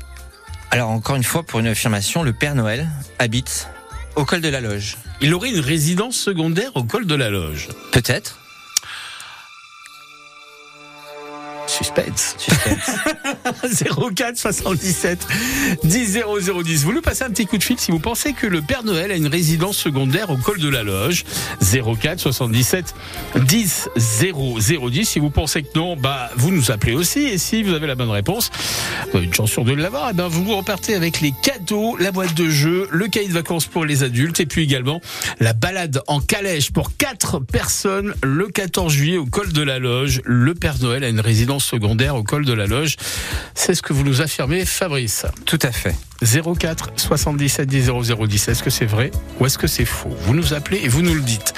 [0.70, 2.88] Alors encore une fois, pour une affirmation, le Père Noël
[3.20, 3.68] habite
[4.16, 4.96] au col de la Loge.
[5.24, 7.70] Il aurait une résidence secondaire au col de la Loge.
[7.92, 8.41] Peut-être.
[11.68, 12.36] Suspense.
[14.16, 15.28] 04 77
[15.84, 16.20] 10
[16.64, 16.84] 0010.
[16.84, 19.12] Vous nous passez un petit coup de fil si vous pensez que le Père Noël
[19.12, 21.24] a une résidence secondaire au col de la Loge.
[21.62, 22.96] 04 77
[23.36, 25.06] 10 0010.
[25.06, 27.20] Si vous pensez que non, bah, vous nous appelez aussi.
[27.22, 28.52] Et si vous avez la bonne réponse,
[29.12, 31.96] vous avez une chance sur deux de l'avoir, et ben, vous repartez avec les cadeaux,
[31.98, 35.02] la boîte de jeux, le cahier de vacances pour les adultes et puis également
[35.40, 40.22] la balade en calèche pour quatre personnes le 14 juillet au col de la Loge.
[40.26, 42.96] Le Père Noël a une résidence secondaire au col de la Loge.
[43.56, 45.26] C'est ce que vous nous affirmez, Fabrice.
[45.46, 45.96] Tout à fait.
[46.22, 48.48] 04 77 10 0010.
[48.48, 50.16] Est-ce que c'est vrai ou est-ce que c'est faux?
[50.26, 51.54] Vous nous appelez et vous nous le dites.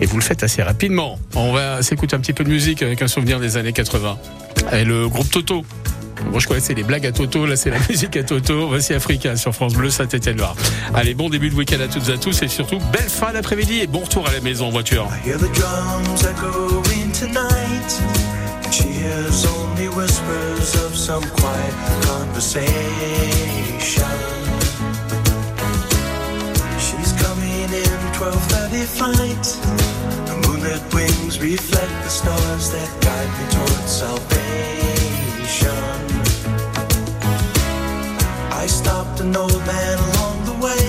[0.00, 1.18] Et vous le faites assez rapidement.
[1.34, 4.18] On va s'écouter un petit peu de musique avec un souvenir des années 80.
[4.72, 5.64] Et le groupe Toto.
[6.30, 7.46] Moi, je connaissais les blagues à Toto.
[7.46, 8.68] Là, c'est la musique à Toto.
[8.68, 10.56] Voici Africa sur France Bleu, Saint-Étienne-Loire.
[10.94, 12.42] Allez, bon début de week-end à toutes et à tous.
[12.42, 15.08] Et surtout, belle fin d'après-midi et bon retour à la maison en voiture.
[15.24, 18.00] hear the drums echoing tonight.
[18.00, 18.27] And
[18.78, 21.74] she hears only whispers of some quiet
[22.10, 22.68] conversation.
[26.86, 29.44] She's coming in 12:30 flight.
[30.28, 35.84] The moonlit wings reflect the stars that guide me towards salvation.
[38.62, 40.86] I stopped an old man along the way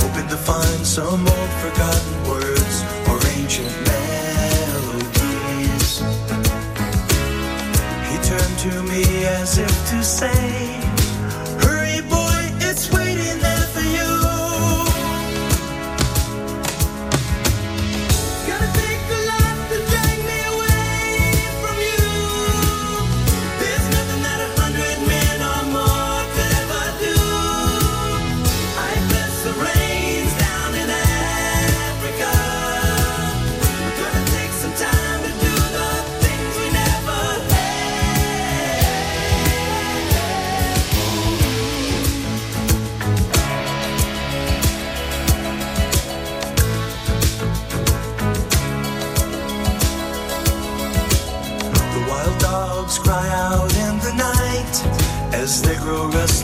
[0.00, 2.27] hoping to find some old forgotten
[9.04, 10.97] as if to say,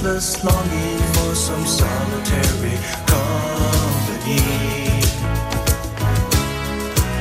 [0.04, 2.76] restless, longing for some solitary
[3.06, 4.40] company.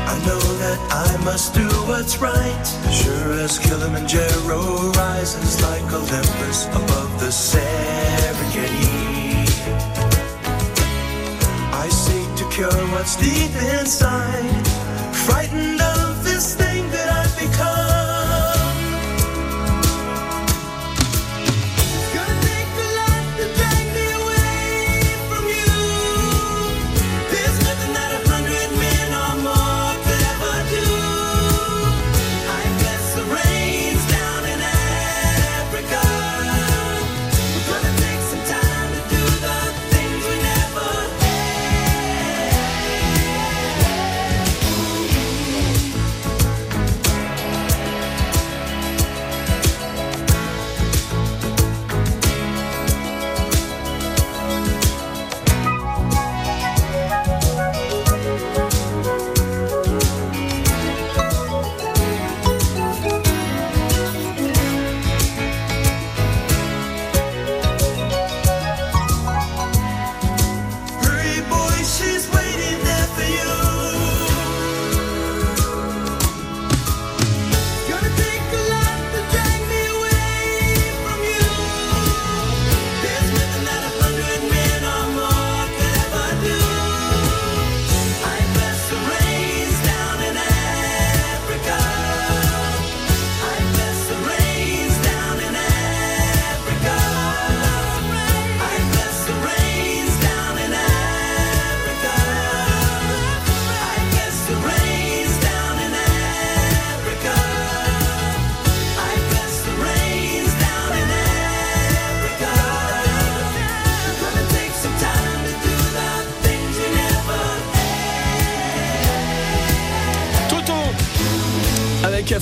[0.06, 7.20] I know that I must do what's right, sure as Kilimanjaro rises like Olympus above
[7.20, 8.74] the Serengeti.
[11.74, 14.63] I seek to cure what's deep inside,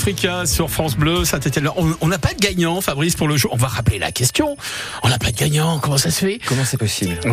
[0.02, 1.70] Africa sur France Bleu, Saint-Etienne.
[1.78, 3.48] On on n'a pas de gagnant, Fabrice, pour le jeu.
[3.52, 4.58] On va rappeler la question.
[5.04, 5.78] On n'a pas de gagnant.
[5.78, 7.20] Comment ça se fait Comment c'est possible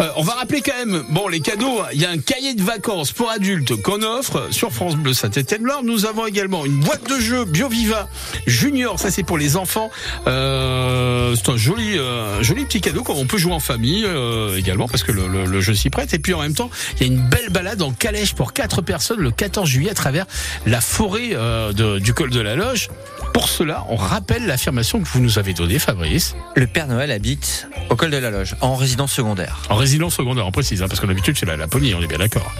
[0.00, 2.62] Euh, On va rappeler quand même, bon, les cadeaux, il y a un cahier de
[2.62, 5.82] vacances pour adultes qu'on offre sur France Bleu Saint-Etienne-Loire.
[5.82, 8.08] Nous avons également une boîte de jeux BioViva
[8.46, 9.90] Junior, ça c'est pour les enfants.
[10.26, 14.86] Euh, c'est un joli, euh, joli petit cadeau qu'on peut jouer en famille euh, également
[14.88, 16.12] parce que le, le- le jeu s'y prête.
[16.14, 16.70] Et puis en même temps,
[17.00, 19.94] il y a une belle balade en calèche pour quatre personnes le 14 juillet à
[19.94, 20.26] travers
[20.66, 22.88] la forêt euh, de- du col de la Loge.
[23.32, 26.34] Pour cela, on rappelle l'affirmation que vous nous avez donnée, Fabrice.
[26.56, 29.62] Le Père Noël habite au col de la Loge, en résidence secondaire.
[29.70, 32.18] En résidence secondaire, on précise, hein, parce que d'habitude c'est la Laponie, on est bien
[32.18, 32.52] d'accord.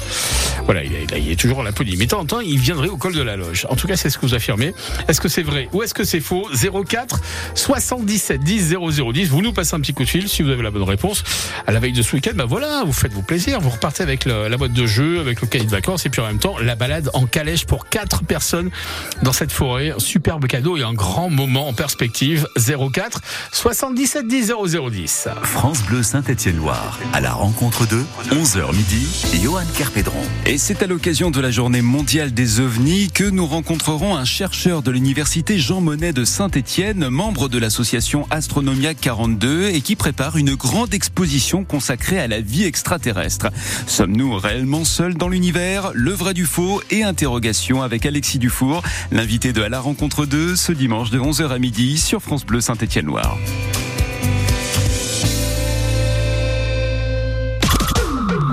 [0.65, 1.97] Voilà, il est, il est- il est toujours en Laponie.
[1.99, 3.67] Mais de temps en temps, il viendrait au col de la Loge.
[3.69, 4.73] En tout cas, c'est ce que vous affirmez.
[5.09, 6.49] Est-ce que c'est vrai ou est-ce que c'est faux?
[6.55, 7.21] 04
[7.55, 9.29] 77 10 0010.
[9.29, 11.25] Vous nous passez un petit coup de fil si vous avez la bonne réponse.
[11.67, 13.61] À la veille de ce week-end, bah voilà, vous faites vos plaisirs.
[13.61, 16.21] Vous repartez avec le- la boîte de jeu, avec le cahier de vacances, et puis
[16.23, 17.89] en même temps, la balade en calèche pour
[18.21, 18.71] quatre personnes
[19.23, 19.91] dans cette forêt.
[19.91, 22.47] Un superbe cadeau et un grand moment en perspective.
[22.57, 23.21] 04
[23.53, 25.29] 77 10 0010.
[25.43, 26.99] France Bleu Saint-Étienne-Loire.
[27.13, 30.23] À la rencontre de 11h midi, Johan Kerpédron.
[30.47, 34.83] Et c'est à l'occasion de la journée mondiale des ovnis que nous rencontrerons un chercheur
[34.83, 40.55] de l'université Jean Monnet de Saint-Étienne, membre de l'association Astronomia 42 et qui prépare une
[40.55, 43.49] grande exposition consacrée à la vie extraterrestre.
[43.87, 45.93] Sommes-nous réellement seuls dans l'univers?
[45.95, 48.83] Le vrai du faux et interrogation avec Alexis Dufour,
[49.13, 52.61] l'invité de À la rencontre 2 ce dimanche de 11h à midi sur France Bleu
[52.61, 53.37] Saint-Étienne-Loire.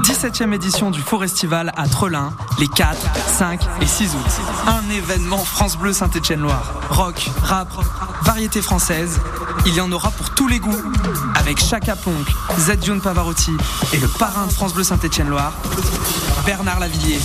[0.04, 2.96] 17e édition du Forestival à Trelin, les 4,
[3.30, 4.32] 5 et 6 août.
[4.68, 6.80] Un événement France Bleu Saint-Étienne-Loire.
[6.92, 7.70] Rock, rap,
[8.22, 9.20] variété française,
[9.66, 10.84] il y en aura pour tous les goûts.
[11.34, 12.28] Avec Chaka Ponk,
[12.60, 13.54] Z June Pavarotti
[13.92, 15.54] et le parrain de France Bleu Saint-Étienne-Loire,
[16.46, 17.18] Bernard Lavillier.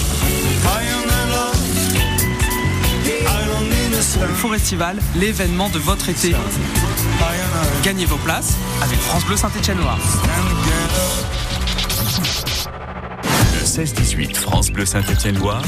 [4.03, 6.35] Le Forestival, l'événement de votre été.
[7.85, 9.99] Gagnez vos places avec France Bleu Saint-Étienne-Loire.
[13.55, 15.63] Le 16-18 France Bleu Saint-Étienne-Loire.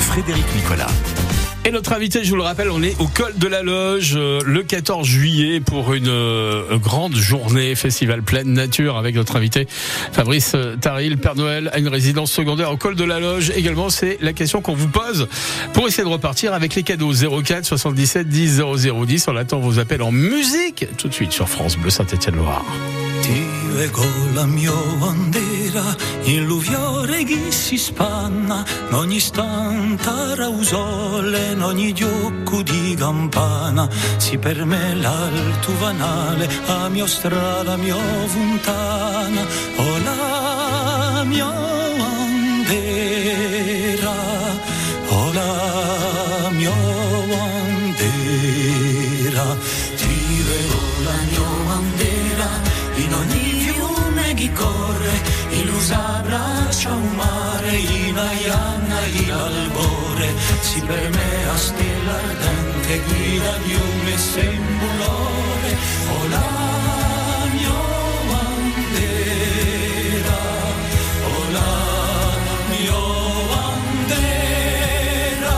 [0.00, 0.86] Frédéric Nicolas.
[1.66, 4.40] Et notre invité, je vous le rappelle, on est au col de la Loge euh,
[4.46, 10.52] le 14 juillet pour une euh, grande journée festival pleine nature avec notre invité Fabrice
[10.54, 13.52] euh, Taril, Père Noël, à une résidence secondaire au col de la Loge.
[13.54, 15.28] Également, c'est la question qu'on vous pose
[15.74, 19.28] pour essayer de repartir avec les cadeaux 04 77 10 0010.
[19.28, 22.64] On attend vos appels en musique tout de suite sur France Bleu Saint-Étienne-Loire.
[23.70, 25.94] Dio e con la mia bandera
[26.24, 33.88] in l'uviore che si spanna in ogni istante rausole in ogni diocco di campana.
[34.16, 37.96] Si per me l'alto vanale a mia strada mia
[38.26, 39.42] fontana.
[39.76, 41.69] O la mia
[55.90, 60.28] s'abbraccia c'è un mare in Ayana in albore,
[60.60, 64.16] si permea stella ardente, guida di un e
[66.14, 66.48] o la
[67.54, 67.80] mia
[68.30, 70.38] bandera,
[71.26, 71.74] o la
[72.70, 73.02] mia
[73.52, 75.56] bandera,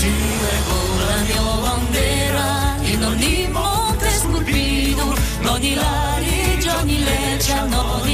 [0.00, 0.12] ti
[0.44, 2.48] levo la mia bandera
[2.92, 5.04] in ogni monte scolpito,
[5.40, 8.13] non i lari, giorni leccia, non i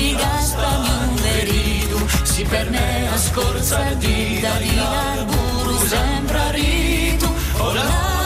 [2.48, 7.26] per me la scorza di Darina Arburu sembra ritu.
[7.58, 8.19] Oh,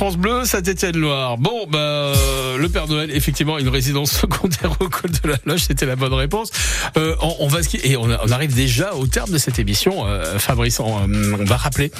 [0.00, 1.36] France Bleu, Saint-Étienne-Loire.
[1.36, 2.14] Bon, bah,
[2.60, 6.12] le Père Noël, effectivement, une résidence secondaire au col de la Loge, c'était la bonne
[6.12, 6.50] réponse.
[6.96, 10.06] Euh, on, va et on, arrive déjà au terme de cette émission.
[10.06, 11.90] Euh, Fabrice, on, euh, on va rappeler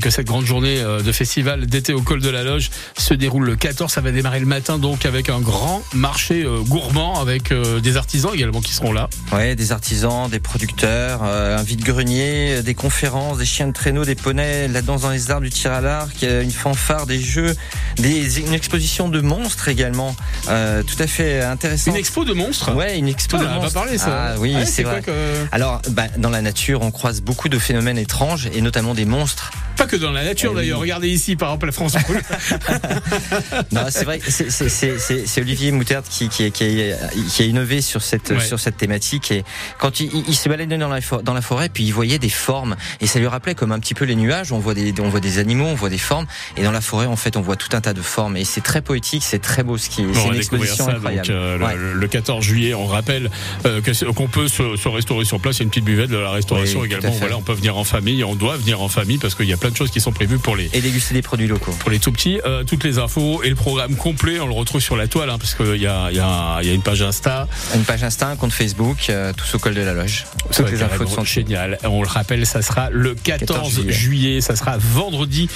[0.00, 3.56] que cette grande journée de festival d'été au col de la Loge se déroule le
[3.56, 3.92] 14.
[3.92, 8.60] Ça va démarrer le matin, donc avec un grand marché gourmand, avec des artisans également
[8.60, 9.08] qui seront là.
[9.32, 14.68] Ouais, des artisans, des producteurs, un vide-grenier, des conférences, des chiens de traîneau, des poneys,
[14.68, 17.54] la danse dans les arbres, du tir à l'arc, une fanfare, des jeux,
[17.98, 20.05] une exposition de monstres également,
[20.48, 21.90] euh, tout à fait intéressant.
[21.90, 23.74] Une expo de monstres Ouais, une expo Ah, de on en a pas monstres.
[23.80, 24.32] parlé, ça.
[24.34, 25.02] Ah oui, Ouais, c'est quoi vrai.
[25.02, 29.04] que- Alors, bah, dans la nature, on croise beaucoup de phénomènes étranges et notamment des
[29.04, 29.50] monstres.
[29.76, 30.62] Pas que dans la nature Eh oui.
[30.62, 30.78] d'ailleurs.
[30.80, 31.94] Regardez ici, par exemple, la France.
[33.72, 36.96] Non, c'est vrai, c'est- Olivier Moutarde qui, qui, qui, a,
[37.28, 38.40] qui a innové sur cette, Ouais.
[38.40, 39.30] sur cette thématique.
[39.30, 39.44] Et
[39.78, 42.76] quand il, il- se baladait dans la, dans la forêt, puis il voyait des formes.
[43.00, 44.52] Et ça lui rappelait comme un petit peu les nuages.
[44.52, 46.26] On voit des, on voit des animaux, on voit des formes.
[46.56, 48.36] Et dans la forêt, en fait, on voit tout un tas de formes.
[48.36, 50.14] Et c'est très poétique, c'est très beau ce qui est.
[50.14, 51.26] C'est une exposition ça incroyable.
[51.28, 51.74] donc, euh, le- Ouais.
[51.94, 52.74] le, 14 juillet.
[52.74, 53.30] On rappelle
[53.66, 55.56] euh, que qu'on peut se, se restaurer sur place.
[55.56, 57.10] Il y a une petite buvette de la restauration Oui, également.
[57.18, 58.22] Voilà, on peut venir en famille.
[58.24, 60.38] On doit venir en famille parce qu'il y a plein de choses qui sont prévues
[60.38, 61.72] pour les Et déguster des produits locaux.
[61.80, 62.40] pour les tout petits.
[62.46, 65.38] Euh, toutes les infos et le programme complet, on le retrouve sur la toile hein,
[65.38, 67.48] parce qu'il y a, il y, a, il y a une page Insta.
[67.74, 70.24] Une page Insta, un compte Facebook, tous au col de la loge.
[70.50, 71.78] Ça Toutes les infos sont génial.
[71.84, 73.92] On le rappelle, ça sera le 14, 14 juillet.
[73.92, 74.40] juillet.
[74.40, 75.48] Ça sera vendredi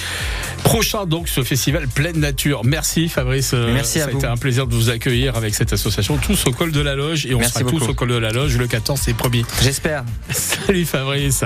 [0.63, 2.61] prochain, donc ce festival pleine nature.
[2.63, 3.53] Merci Fabrice.
[3.53, 4.19] Merci à vous.
[4.31, 7.35] Un plaisir de vous accueillir avec cette association tous au col de la loge et
[7.35, 9.45] on Merci sera tous au col de la loge le 14, c'est promis.
[9.61, 10.05] J'espère.
[10.29, 11.43] Salut Fabrice.